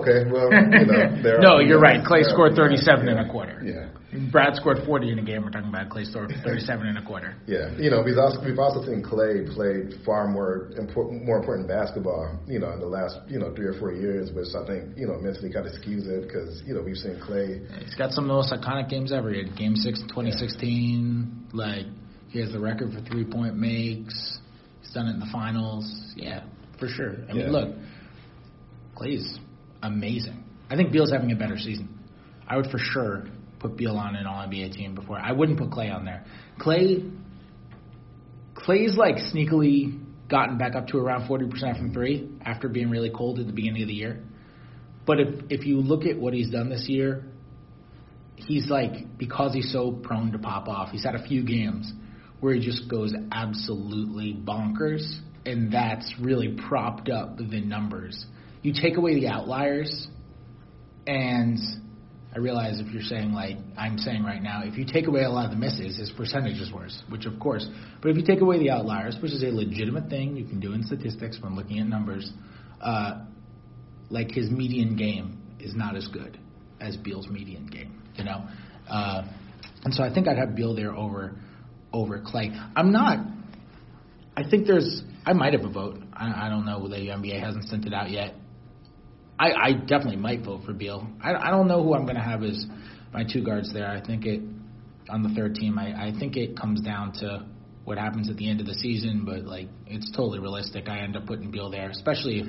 okay, 0.00 0.30
well, 0.30 0.50
you 0.52 0.86
know, 0.86 1.38
no, 1.40 1.58
you're 1.60 1.80
right. 1.80 2.02
Klay 2.04 2.24
scored 2.24 2.54
37 2.54 3.04
yeah, 3.06 3.12
and 3.12 3.20
a 3.28 3.32
quarter. 3.32 3.62
Yeah. 3.64 4.01
Brad 4.30 4.54
scored 4.56 4.84
40 4.84 5.12
in 5.12 5.18
a 5.18 5.22
game. 5.22 5.42
We're 5.42 5.50
talking 5.50 5.70
about 5.70 5.88
Klay 5.88 6.04
scored 6.04 6.34
37 6.44 6.86
and 6.86 6.98
a 6.98 7.02
quarter. 7.02 7.34
Yeah, 7.46 7.72
you 7.78 7.90
know, 7.90 8.02
we've 8.02 8.18
also 8.18 8.44
we've 8.44 8.58
also 8.58 8.84
seen 8.84 9.02
Klay 9.02 9.48
play 9.54 9.88
far 10.04 10.28
more 10.28 10.70
important 10.76 11.24
more 11.24 11.38
important 11.38 11.66
basketball, 11.66 12.38
you 12.46 12.58
know, 12.58 12.70
in 12.72 12.80
the 12.80 12.86
last 12.86 13.18
you 13.28 13.38
know 13.38 13.54
three 13.54 13.66
or 13.66 13.72
four 13.78 13.92
years, 13.92 14.30
which 14.32 14.48
I 14.54 14.66
think 14.66 14.98
you 14.98 15.06
know 15.06 15.18
mentally 15.18 15.50
kind 15.50 15.66
of 15.66 15.72
skews 15.72 16.06
it 16.06 16.28
because 16.28 16.62
you 16.66 16.74
know 16.74 16.82
we've 16.82 16.96
seen 16.96 17.18
Klay. 17.20 17.64
He's 17.82 17.94
got 17.94 18.12
some 18.12 18.24
of 18.24 18.28
the 18.28 18.34
most 18.34 18.52
iconic 18.52 18.90
games 18.90 19.12
ever. 19.12 19.32
He 19.32 19.44
had 19.44 19.56
Game 19.56 19.76
Six 19.76 20.00
in 20.00 20.08
2016. 20.08 21.48
Yeah. 21.54 21.56
Like 21.56 21.86
he 22.28 22.40
has 22.40 22.52
the 22.52 22.60
record 22.60 22.92
for 22.92 23.00
three 23.00 23.24
point 23.24 23.56
makes. 23.56 24.38
He's 24.82 24.92
done 24.92 25.06
it 25.06 25.12
in 25.12 25.20
the 25.20 25.30
finals. 25.32 26.12
Yeah, 26.16 26.44
for 26.78 26.88
sure. 26.88 27.14
I 27.30 27.32
mean, 27.32 27.46
yeah. 27.46 27.50
look, 27.50 27.76
Klay's 28.94 29.38
amazing. 29.82 30.44
I 30.68 30.76
think 30.76 30.92
Beal's 30.92 31.12
having 31.12 31.32
a 31.32 31.36
better 31.36 31.56
season. 31.56 31.88
I 32.46 32.56
would 32.56 32.66
for 32.66 32.78
sure 32.78 33.24
put 33.62 33.76
Beal 33.76 33.96
on 33.96 34.16
an 34.16 34.26
All 34.26 34.46
NBA 34.46 34.72
team 34.72 34.94
before. 34.94 35.18
I 35.18 35.32
wouldn't 35.32 35.58
put 35.58 35.70
Klay 35.70 35.94
on 35.94 36.04
there. 36.04 36.24
Klay, 36.60 37.10
Klay's 38.54 38.96
like 38.96 39.16
sneakily 39.16 40.00
gotten 40.28 40.58
back 40.58 40.74
up 40.74 40.88
to 40.88 40.98
around 40.98 41.28
40% 41.28 41.78
from 41.78 41.92
three 41.92 42.28
after 42.44 42.68
being 42.68 42.90
really 42.90 43.10
cold 43.10 43.38
at 43.38 43.46
the 43.46 43.52
beginning 43.52 43.82
of 43.82 43.88
the 43.88 43.94
year. 43.94 44.22
But 45.06 45.20
if 45.20 45.28
if 45.50 45.66
you 45.66 45.78
look 45.78 46.04
at 46.04 46.18
what 46.18 46.32
he's 46.32 46.50
done 46.50 46.68
this 46.68 46.88
year, 46.88 47.24
he's 48.36 48.68
like 48.68 49.18
because 49.18 49.52
he's 49.52 49.72
so 49.72 49.92
prone 49.92 50.32
to 50.32 50.38
pop 50.38 50.68
off. 50.68 50.90
He's 50.90 51.04
had 51.04 51.14
a 51.14 51.22
few 51.26 51.44
games 51.44 51.92
where 52.40 52.54
he 52.54 52.60
just 52.60 52.88
goes 52.88 53.12
absolutely 53.30 54.34
bonkers, 54.34 55.02
and 55.44 55.72
that's 55.72 56.12
really 56.20 56.56
propped 56.68 57.08
up 57.08 57.36
the 57.36 57.60
numbers. 57.60 58.26
You 58.62 58.72
take 58.80 58.96
away 58.96 59.14
the 59.14 59.28
outliers, 59.28 60.08
and 61.06 61.58
I 62.34 62.38
realize 62.38 62.80
if 62.80 62.92
you're 62.92 63.02
saying 63.02 63.32
like 63.32 63.56
I'm 63.76 63.98
saying 63.98 64.24
right 64.24 64.42
now, 64.42 64.62
if 64.64 64.78
you 64.78 64.86
take 64.90 65.06
away 65.06 65.24
a 65.24 65.28
lot 65.28 65.44
of 65.44 65.50
the 65.50 65.56
misses, 65.56 65.98
his 65.98 66.10
percentage 66.16 66.60
is 66.60 66.72
worse, 66.72 67.02
which 67.10 67.26
of 67.26 67.38
course. 67.38 67.66
But 68.00 68.10
if 68.10 68.16
you 68.16 68.24
take 68.24 68.40
away 68.40 68.58
the 68.58 68.70
outliers, 68.70 69.16
which 69.20 69.32
is 69.32 69.42
a 69.42 69.48
legitimate 69.48 70.08
thing 70.08 70.36
you 70.36 70.46
can 70.46 70.58
do 70.58 70.72
in 70.72 70.82
statistics 70.84 71.38
when 71.40 71.54
looking 71.54 71.78
at 71.78 71.86
numbers, 71.86 72.30
uh, 72.80 73.24
like 74.08 74.30
his 74.30 74.50
median 74.50 74.96
game 74.96 75.38
is 75.60 75.74
not 75.74 75.94
as 75.94 76.08
good 76.08 76.38
as 76.80 76.96
Beal's 76.96 77.28
median 77.28 77.66
game, 77.66 78.02
you 78.16 78.24
know. 78.24 78.46
Uh, 78.88 79.24
and 79.84 79.92
so 79.92 80.02
I 80.02 80.12
think 80.12 80.26
I'd 80.26 80.38
have 80.38 80.54
Beal 80.54 80.74
there 80.74 80.94
over 80.94 81.36
over 81.92 82.18
Klay. 82.20 82.50
I'm 82.74 82.92
not. 82.92 83.18
I 84.36 84.48
think 84.48 84.66
there's. 84.66 85.02
I 85.26 85.34
might 85.34 85.52
have 85.52 85.64
a 85.64 85.70
vote. 85.70 85.98
I, 86.12 86.46
I 86.46 86.48
don't 86.48 86.64
know. 86.64 86.88
The 86.88 86.96
NBA 86.96 87.40
hasn't 87.40 87.64
sent 87.64 87.84
it 87.84 87.92
out 87.92 88.10
yet. 88.10 88.34
I, 89.42 89.70
I 89.70 89.72
definitely 89.72 90.16
might 90.16 90.44
vote 90.44 90.62
for 90.64 90.72
Beal. 90.72 91.08
I, 91.20 91.34
I 91.34 91.50
don't 91.50 91.66
know 91.66 91.82
who 91.82 91.94
I'm 91.94 92.04
going 92.04 92.14
to 92.14 92.22
have 92.22 92.44
as 92.44 92.64
my 93.12 93.24
two 93.24 93.42
guards 93.42 93.72
there. 93.72 93.88
I 93.88 94.00
think 94.00 94.24
it 94.24 94.40
on 95.08 95.24
the 95.24 95.30
third 95.30 95.56
team. 95.56 95.80
I, 95.80 96.10
I 96.10 96.12
think 96.16 96.36
it 96.36 96.56
comes 96.56 96.80
down 96.80 97.12
to 97.14 97.44
what 97.84 97.98
happens 97.98 98.30
at 98.30 98.36
the 98.36 98.48
end 98.48 98.60
of 98.60 98.66
the 98.66 98.74
season, 98.74 99.24
but 99.24 99.44
like 99.44 99.66
it's 99.88 100.08
totally 100.12 100.38
realistic. 100.38 100.88
I 100.88 101.00
end 101.00 101.16
up 101.16 101.26
putting 101.26 101.50
Beal 101.50 101.70
there, 101.70 101.90
especially 101.90 102.38
if 102.38 102.46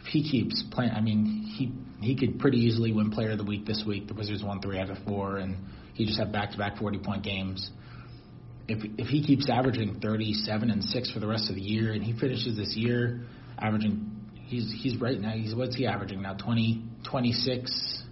if 0.00 0.06
he 0.06 0.28
keeps 0.28 0.62
playing. 0.70 0.90
I 0.90 1.00
mean, 1.00 1.50
he 1.56 1.72
he 2.06 2.14
could 2.14 2.38
pretty 2.38 2.58
easily 2.58 2.92
win 2.92 3.10
Player 3.10 3.30
of 3.30 3.38
the 3.38 3.44
Week 3.44 3.64
this 3.64 3.82
week. 3.86 4.06
The 4.06 4.14
Wizards 4.14 4.42
won 4.42 4.60
three 4.60 4.78
out 4.78 4.90
of 4.90 4.98
four, 5.06 5.38
and 5.38 5.56
he 5.94 6.04
just 6.04 6.18
had 6.18 6.30
back 6.30 6.50
to 6.50 6.58
back 6.58 6.76
40 6.76 6.98
point 6.98 7.24
games. 7.24 7.70
If 8.68 8.84
if 8.98 9.06
he 9.06 9.24
keeps 9.24 9.48
averaging 9.48 10.00
37 10.00 10.70
and 10.70 10.84
six 10.84 11.10
for 11.10 11.20
the 11.20 11.26
rest 11.26 11.48
of 11.48 11.54
the 11.56 11.62
year, 11.62 11.94
and 11.94 12.04
he 12.04 12.12
finishes 12.12 12.54
this 12.54 12.74
year 12.76 13.22
averaging 13.58 14.21
he's 14.52 14.72
he's 14.82 15.00
right 15.00 15.18
now. 15.18 15.32
He's 15.32 15.54
what's 15.54 15.74
he 15.74 15.86
averaging 15.86 16.22
now? 16.22 16.34
20, 16.34 16.84
26, 17.10 18.02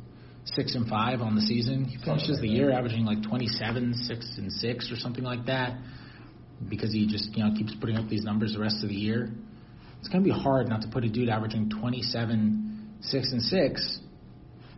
six 0.46 0.74
and 0.74 0.88
five 0.88 1.20
on 1.20 1.34
the 1.36 1.42
season. 1.42 1.84
He 1.84 1.98
finishes 2.02 2.30
like 2.30 2.40
the 2.40 2.48
year 2.48 2.72
averaging 2.72 3.04
like 3.04 3.22
27, 3.22 3.94
six 3.94 4.34
and 4.38 4.50
six 4.50 4.90
or 4.90 4.96
something 4.96 5.22
like 5.22 5.46
that, 5.46 5.78
because 6.68 6.92
he 6.92 7.06
just 7.06 7.36
you 7.36 7.44
know 7.44 7.54
keeps 7.56 7.74
putting 7.78 7.96
up 7.96 8.08
these 8.08 8.24
numbers 8.24 8.54
the 8.54 8.60
rest 8.60 8.82
of 8.82 8.88
the 8.88 8.96
year. 8.96 9.30
It's 10.00 10.08
gonna 10.08 10.24
be 10.24 10.30
hard 10.30 10.68
not 10.68 10.80
to 10.82 10.88
put 10.88 11.04
a 11.04 11.08
dude 11.08 11.28
averaging 11.28 11.70
27, 11.70 12.96
six 13.02 13.32
and 13.32 13.42
six 13.42 14.00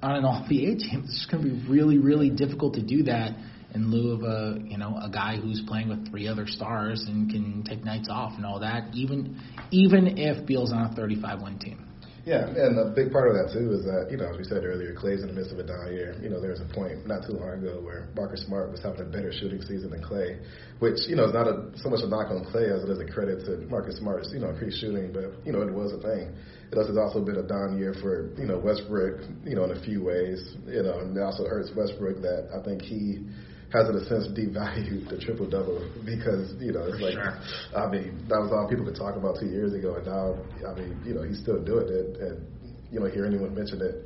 on 0.03 0.17
an 0.17 0.25
All 0.25 0.43
NBA 0.43 0.79
team. 0.79 1.03
It's 1.05 1.15
just 1.21 1.31
gonna 1.31 1.45
be 1.45 1.65
really 1.69 1.99
really 1.99 2.31
difficult 2.31 2.75
to 2.75 2.83
do 2.83 3.05
that 3.05 3.37
in 3.75 3.91
lieu 3.91 4.13
of 4.13 4.23
a 4.23 4.59
you 4.65 4.79
know 4.79 4.99
a 5.03 5.09
guy 5.11 5.37
who's 5.37 5.63
playing 5.67 5.89
with 5.89 6.11
three 6.11 6.29
other 6.29 6.47
stars 6.47 7.05
and 7.09 7.31
can 7.31 7.63
take 7.65 7.85
nights 7.85 8.09
off 8.11 8.33
and 8.37 8.47
all 8.47 8.61
that. 8.61 8.95
Even 8.95 9.41
even 9.71 10.19
if 10.19 10.47
Beal's 10.47 10.73
on 10.73 10.91
a 10.93 10.95
35 10.95 11.43
win 11.43 11.59
team. 11.59 11.89
Yeah, 12.25 12.47
and 12.47 12.79
a 12.79 12.95
big 12.95 13.11
part 13.11 13.27
of 13.27 13.35
that 13.35 13.51
too 13.51 13.75
is 13.75 13.83
that 13.83 14.07
you 14.07 14.17
know, 14.17 14.31
as 14.31 14.39
we 14.39 14.45
said 14.45 14.63
earlier, 14.63 14.95
Klay's 14.95 15.27
in 15.27 15.29
the 15.29 15.35
midst 15.35 15.51
of 15.51 15.59
a 15.59 15.67
down 15.67 15.91
year. 15.91 16.15
You 16.23 16.31
know, 16.31 16.41
there 16.41 16.55
was 16.55 16.63
a 16.63 16.71
point 16.71 17.03
not 17.05 17.27
too 17.27 17.35
long 17.35 17.59
ago 17.59 17.83
where 17.83 18.07
Marcus 18.15 18.47
Smart 18.47 18.71
was 18.71 18.79
having 18.79 19.03
a 19.03 19.11
better 19.11 19.33
shooting 19.35 19.61
season 19.61 19.91
than 19.91 20.07
Klay, 20.07 20.39
which 20.79 21.03
you 21.11 21.17
know 21.17 21.27
is 21.27 21.35
not 21.35 21.51
a, 21.51 21.75
so 21.75 21.91
much 21.91 21.99
a 22.05 22.07
knock 22.07 22.31
on 22.31 22.47
Klay 22.47 22.71
as 22.71 22.87
it 22.87 22.91
is 22.95 23.03
a 23.03 23.11
credit 23.11 23.43
to 23.51 23.67
Marcus 23.67 23.99
Smart's 23.99 24.31
you 24.31 24.39
know 24.39 24.51
increased 24.51 24.79
shooting, 24.79 25.11
but 25.11 25.35
you 25.45 25.51
know 25.51 25.67
it 25.67 25.75
was 25.75 25.91
a 25.93 25.99
thing. 25.99 26.31
It 26.71 26.79
has 26.79 26.97
also 26.97 27.21
been 27.27 27.43
a 27.43 27.43
down 27.43 27.77
year 27.77 27.93
for 27.99 28.31
you 28.39 28.47
know 28.47 28.59
Westbrook, 28.59 29.27
you 29.43 29.57
know 29.57 29.65
in 29.65 29.75
a 29.75 29.83
few 29.83 30.05
ways. 30.05 30.55
You 30.71 30.87
know, 30.87 31.03
and 31.03 31.17
it 31.17 31.21
also 31.21 31.43
hurts 31.51 31.75
Westbrook 31.75 32.23
that 32.23 32.55
I 32.55 32.63
think 32.63 32.83
he 32.83 33.27
has 33.73 33.89
in 33.89 33.97
a 33.97 34.05
sense 34.05 34.29
devalued 34.37 35.09
the 35.09 35.19
triple 35.19 35.49
double 35.49 35.81
because 36.05 36.55
you 36.61 36.73
know 36.73 36.85
it's 36.85 37.01
like 37.01 37.15
sure. 37.15 37.41
I 37.77 37.89
mean 37.89 38.25
that 38.29 38.39
was 38.39 38.53
all 38.53 38.69
people 38.69 38.85
could 38.85 38.97
talk 38.97 39.17
about 39.17 39.41
two 39.41 39.47
years 39.47 39.73
ago, 39.73 39.97
and 39.97 40.07
now 40.07 40.37
I 40.69 40.75
mean 40.77 41.01
you 41.05 41.15
know 41.15 41.23
he's 41.23 41.41
still 41.41 41.63
doing 41.65 41.89
it, 41.89 42.21
and 42.21 42.47
you 42.91 43.01
know 43.01 43.07
hear 43.07 43.27
anyone 43.27 43.55
mention 43.55 43.81
it. 43.81 44.05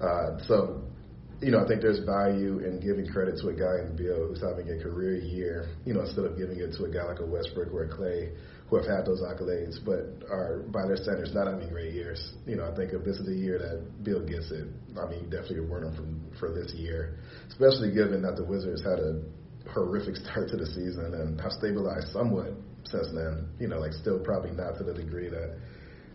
Uh, 0.00 0.38
so 0.46 0.82
you 1.42 1.50
know 1.50 1.64
I 1.64 1.66
think 1.66 1.82
there's 1.82 2.00
value 2.06 2.62
in 2.62 2.78
giving 2.78 3.06
credit 3.10 3.36
to 3.42 3.48
a 3.48 3.54
guy 3.54 3.82
in 3.82 3.96
Beal 3.96 4.30
who's 4.30 4.40
having 4.40 4.70
a 4.70 4.78
career 4.82 5.18
year, 5.18 5.68
you 5.84 5.94
know 5.94 6.02
instead 6.02 6.24
of 6.24 6.38
giving 6.38 6.58
it 6.60 6.72
to 6.78 6.84
a 6.84 6.90
guy 6.90 7.04
like 7.04 7.20
a 7.20 7.26
Westbrook 7.26 7.74
or 7.74 7.84
a 7.84 7.90
Klay 7.90 8.30
who 8.70 8.76
have 8.76 8.86
had 8.86 9.04
those 9.04 9.20
accolades, 9.20 9.84
but 9.84 10.22
are 10.30 10.62
by 10.70 10.86
their 10.86 10.96
standards 10.96 11.34
not 11.34 11.48
having 11.48 11.68
great 11.68 11.92
years. 11.92 12.34
You 12.46 12.54
know, 12.54 12.70
I 12.70 12.74
think 12.76 12.92
if 12.92 13.04
this 13.04 13.16
is 13.16 13.26
the 13.26 13.34
year 13.34 13.58
that 13.58 14.04
Beal 14.04 14.24
gets 14.24 14.50
it, 14.52 14.68
I 14.96 15.10
mean, 15.10 15.28
definitely 15.28 15.66
warn 15.66 15.84
him 15.84 15.94
from 15.96 16.22
for 16.38 16.54
this 16.54 16.72
year, 16.72 17.18
especially 17.48 17.92
given 17.92 18.22
that 18.22 18.36
the 18.36 18.44
Wizards 18.44 18.82
had 18.82 19.00
a 19.02 19.22
horrific 19.74 20.16
start 20.16 20.48
to 20.50 20.56
the 20.56 20.66
season 20.66 21.12
and 21.12 21.40
have 21.40 21.52
stabilized 21.52 22.12
somewhat 22.12 22.54
since 22.84 23.10
then. 23.12 23.50
You 23.58 23.66
know, 23.66 23.80
like 23.80 23.92
still 23.92 24.20
probably 24.22 24.52
not 24.52 24.78
to 24.78 24.84
the 24.84 24.94
degree 24.94 25.28
that 25.28 25.58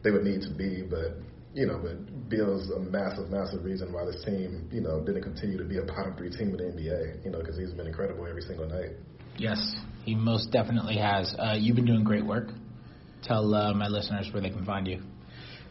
they 0.04 0.12
would 0.12 0.24
need 0.24 0.42
to 0.48 0.54
be, 0.56 0.82
but 0.82 1.20
you 1.54 1.68
know, 1.68 1.80
but 1.84 2.30
Beal's 2.30 2.72
a 2.72 2.80
massive, 2.80 3.32
massive 3.32 3.64
reason 3.64 3.92
why 3.92 4.06
this 4.06 4.24
team, 4.24 4.70
you 4.72 4.82
know, 4.82 5.04
didn't 5.04 5.24
continue 5.24 5.58
to 5.58 5.64
be 5.64 5.78
a 5.78 5.84
bottom 5.84 6.16
three 6.16 6.30
team 6.30 6.56
in 6.56 6.58
the 6.58 6.64
NBA. 6.64 7.26
You 7.26 7.32
know, 7.32 7.40
because 7.40 7.58
he's 7.58 7.72
been 7.72 7.88
incredible 7.88 8.26
every 8.28 8.44
single 8.44 8.68
night. 8.68 8.96
Yes, 9.38 9.76
he 10.04 10.16
most 10.16 10.52
definitely 10.52 10.98
has. 10.98 11.36
Uh, 11.38 11.56
you've 11.58 11.76
been 11.76 11.86
doing 11.86 12.04
great 12.04 12.26
work. 12.26 12.50
Tell 13.24 13.54
uh, 13.54 13.74
my 13.74 13.88
listeners 13.88 14.30
where 14.32 14.42
they 14.42 14.50
can 14.50 14.66
find 14.66 14.88
you. 14.88 15.02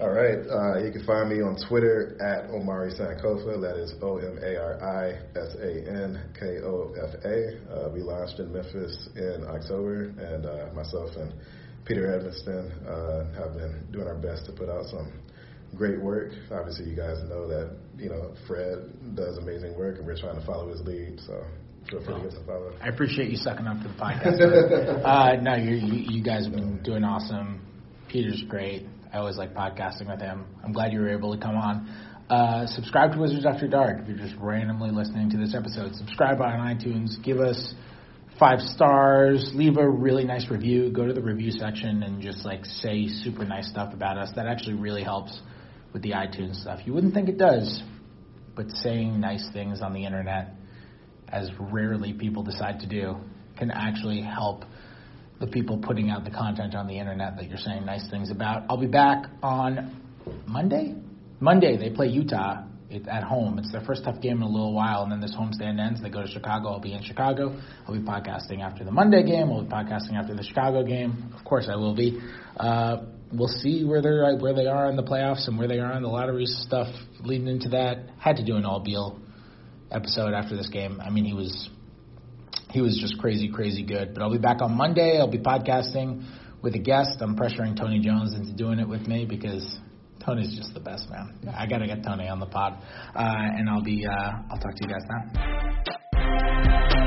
All 0.00 0.10
right. 0.10 0.38
Uh, 0.38 0.84
you 0.84 0.90
can 0.90 1.06
find 1.06 1.30
me 1.30 1.40
on 1.40 1.56
Twitter 1.68 2.18
at 2.20 2.50
Omari 2.50 2.90
Sankofa. 2.92 3.60
That 3.60 3.76
is 3.76 3.94
O 4.02 4.18
M 4.18 4.38
A 4.42 4.56
R 4.56 4.82
I 4.82 5.38
S 5.38 5.54
A 5.54 5.88
N 5.88 6.20
K 6.38 6.58
O 6.66 6.92
F 6.98 7.14
A. 7.24 7.38
Uh, 7.70 7.90
we 7.90 8.02
launched 8.02 8.40
in 8.40 8.52
Memphis 8.52 9.08
in 9.14 9.46
October, 9.46 10.10
and 10.18 10.46
uh, 10.46 10.74
myself 10.74 11.10
and 11.16 11.32
Peter 11.84 12.08
Edmiston 12.10 12.74
uh, 12.88 13.38
have 13.38 13.54
been 13.54 13.86
doing 13.92 14.08
our 14.08 14.16
best 14.16 14.46
to 14.46 14.52
put 14.52 14.68
out 14.68 14.84
some 14.86 15.12
great 15.76 16.00
work. 16.02 16.32
Obviously, 16.50 16.90
you 16.90 16.96
guys 16.96 17.22
know 17.28 17.46
that 17.46 17.76
you 17.96 18.08
know 18.08 18.34
Fred 18.48 19.14
does 19.14 19.38
amazing 19.38 19.78
work, 19.78 19.98
and 19.98 20.06
we're 20.06 20.18
trying 20.18 20.40
to 20.40 20.44
follow 20.44 20.70
his 20.70 20.80
lead. 20.80 21.20
So 21.20 21.44
feel 22.00 22.18
free 22.20 22.28
us 22.28 22.34
a 22.40 22.44
follow. 22.46 22.72
I 22.82 22.88
appreciate 22.88 23.30
you 23.30 23.36
sucking 23.36 23.66
up 23.66 23.80
to 23.82 23.88
the 23.88 23.94
podcast. 24.00 25.04
uh, 25.04 25.40
no, 25.40 25.54
you 25.56 25.76
you 25.76 26.22
guys 26.22 26.44
have 26.44 26.54
been 26.54 26.82
doing 26.82 27.04
awesome. 27.04 27.60
Peter's 28.08 28.42
great. 28.48 28.86
I 29.12 29.18
always 29.18 29.36
like 29.36 29.54
podcasting 29.54 30.08
with 30.08 30.20
him. 30.20 30.44
I'm 30.64 30.72
glad 30.72 30.92
you 30.92 31.00
were 31.00 31.10
able 31.10 31.34
to 31.36 31.40
come 31.40 31.56
on. 31.56 31.88
Uh, 32.28 32.66
subscribe 32.66 33.12
to 33.12 33.18
Wizards 33.18 33.44
After 33.46 33.68
Dark 33.68 34.00
if 34.00 34.08
you're 34.08 34.16
just 34.16 34.34
randomly 34.40 34.90
listening 34.90 35.30
to 35.30 35.36
this 35.36 35.54
episode. 35.54 35.94
Subscribe 35.94 36.40
on 36.40 36.58
iTunes. 36.58 37.22
Give 37.22 37.38
us 37.38 37.74
five 38.38 38.60
stars. 38.60 39.50
Leave 39.54 39.76
a 39.76 39.88
really 39.88 40.24
nice 40.24 40.50
review. 40.50 40.90
Go 40.90 41.06
to 41.06 41.12
the 41.12 41.22
review 41.22 41.50
section 41.50 42.02
and 42.02 42.20
just 42.22 42.44
like 42.44 42.64
say 42.64 43.06
super 43.06 43.44
nice 43.44 43.68
stuff 43.68 43.92
about 43.92 44.18
us. 44.18 44.30
That 44.36 44.46
actually 44.46 44.74
really 44.74 45.02
helps 45.04 45.38
with 45.92 46.02
the 46.02 46.10
iTunes 46.10 46.56
stuff. 46.56 46.80
You 46.84 46.94
wouldn't 46.94 47.14
think 47.14 47.28
it 47.28 47.38
does, 47.38 47.82
but 48.56 48.70
saying 48.70 49.20
nice 49.20 49.48
things 49.52 49.80
on 49.80 49.92
the 49.92 50.04
internet, 50.04 50.54
as 51.34 51.50
rarely 51.58 52.12
people 52.12 52.42
decide 52.44 52.78
to 52.80 52.86
do, 52.86 53.16
can 53.58 53.70
actually 53.70 54.22
help 54.22 54.64
the 55.40 55.46
people 55.48 55.78
putting 55.78 56.08
out 56.08 56.24
the 56.24 56.30
content 56.30 56.74
on 56.74 56.86
the 56.86 56.98
internet 56.98 57.36
that 57.36 57.48
you're 57.48 57.58
saying 57.58 57.84
nice 57.84 58.08
things 58.08 58.30
about. 58.30 58.62
I'll 58.70 58.80
be 58.80 58.86
back 58.86 59.26
on 59.42 60.00
Monday. 60.46 60.94
Monday 61.40 61.76
they 61.76 61.90
play 61.90 62.06
Utah 62.06 62.64
at 63.10 63.24
home. 63.24 63.58
It's 63.58 63.72
their 63.72 63.80
first 63.80 64.04
tough 64.04 64.20
game 64.22 64.36
in 64.36 64.42
a 64.42 64.48
little 64.48 64.72
while, 64.72 65.02
and 65.02 65.10
then 65.10 65.20
this 65.20 65.34
homestand 65.34 65.80
ends. 65.84 66.00
They 66.00 66.08
go 66.08 66.22
to 66.22 66.28
Chicago. 66.28 66.68
I'll 66.68 66.80
be 66.80 66.92
in 66.92 67.02
Chicago. 67.02 67.60
I'll 67.86 67.94
be 67.94 68.00
podcasting 68.00 68.60
after 68.60 68.84
the 68.84 68.92
Monday 68.92 69.24
game. 69.24 69.50
I'll 69.50 69.62
be 69.62 69.68
podcasting 69.68 70.14
after 70.14 70.34
the 70.34 70.44
Chicago 70.44 70.84
game. 70.84 71.34
Of 71.36 71.44
course, 71.44 71.66
I 71.68 71.74
will 71.74 71.96
be. 71.96 72.20
Uh, 72.56 72.98
we'll 73.32 73.48
see 73.48 73.84
where 73.84 74.00
they're 74.00 74.36
where 74.36 74.54
they 74.54 74.68
are 74.68 74.88
in 74.88 74.94
the 74.94 75.02
playoffs 75.02 75.48
and 75.48 75.58
where 75.58 75.66
they 75.66 75.80
are 75.80 75.96
in 75.96 76.02
the 76.02 76.08
lottery 76.08 76.46
stuff 76.46 76.86
leading 77.22 77.48
into 77.48 77.70
that. 77.70 78.10
Had 78.18 78.36
to 78.36 78.44
do 78.44 78.54
an 78.56 78.64
all 78.64 78.80
Beal 78.80 79.18
episode 79.90 80.34
after 80.34 80.56
this 80.56 80.68
game. 80.68 81.00
I 81.00 81.10
mean, 81.10 81.24
he 81.24 81.34
was 81.34 81.68
he 82.70 82.80
was 82.80 82.98
just 83.00 83.18
crazy, 83.18 83.50
crazy 83.50 83.84
good. 83.84 84.14
But 84.14 84.22
I'll 84.22 84.32
be 84.32 84.38
back 84.38 84.60
on 84.60 84.76
Monday. 84.76 85.18
I'll 85.18 85.30
be 85.30 85.38
podcasting 85.38 86.24
with 86.62 86.74
a 86.74 86.78
guest. 86.78 87.18
I'm 87.20 87.36
pressuring 87.36 87.78
Tony 87.78 88.00
Jones 88.00 88.34
into 88.34 88.52
doing 88.52 88.78
it 88.78 88.88
with 88.88 89.06
me 89.06 89.26
because 89.26 89.78
Tony's 90.24 90.56
just 90.56 90.74
the 90.74 90.80
best 90.80 91.08
man. 91.10 91.38
I 91.56 91.66
gotta 91.66 91.86
get 91.86 92.02
Tony 92.02 92.28
on 92.28 92.40
the 92.40 92.46
pod, 92.46 92.78
uh, 93.14 93.18
and 93.18 93.68
I'll 93.68 93.82
be. 93.82 94.06
Uh, 94.06 94.32
I'll 94.50 94.58
talk 94.58 94.74
to 94.74 94.80
you 94.80 94.88
guys 94.88 95.02
now. 95.08 97.03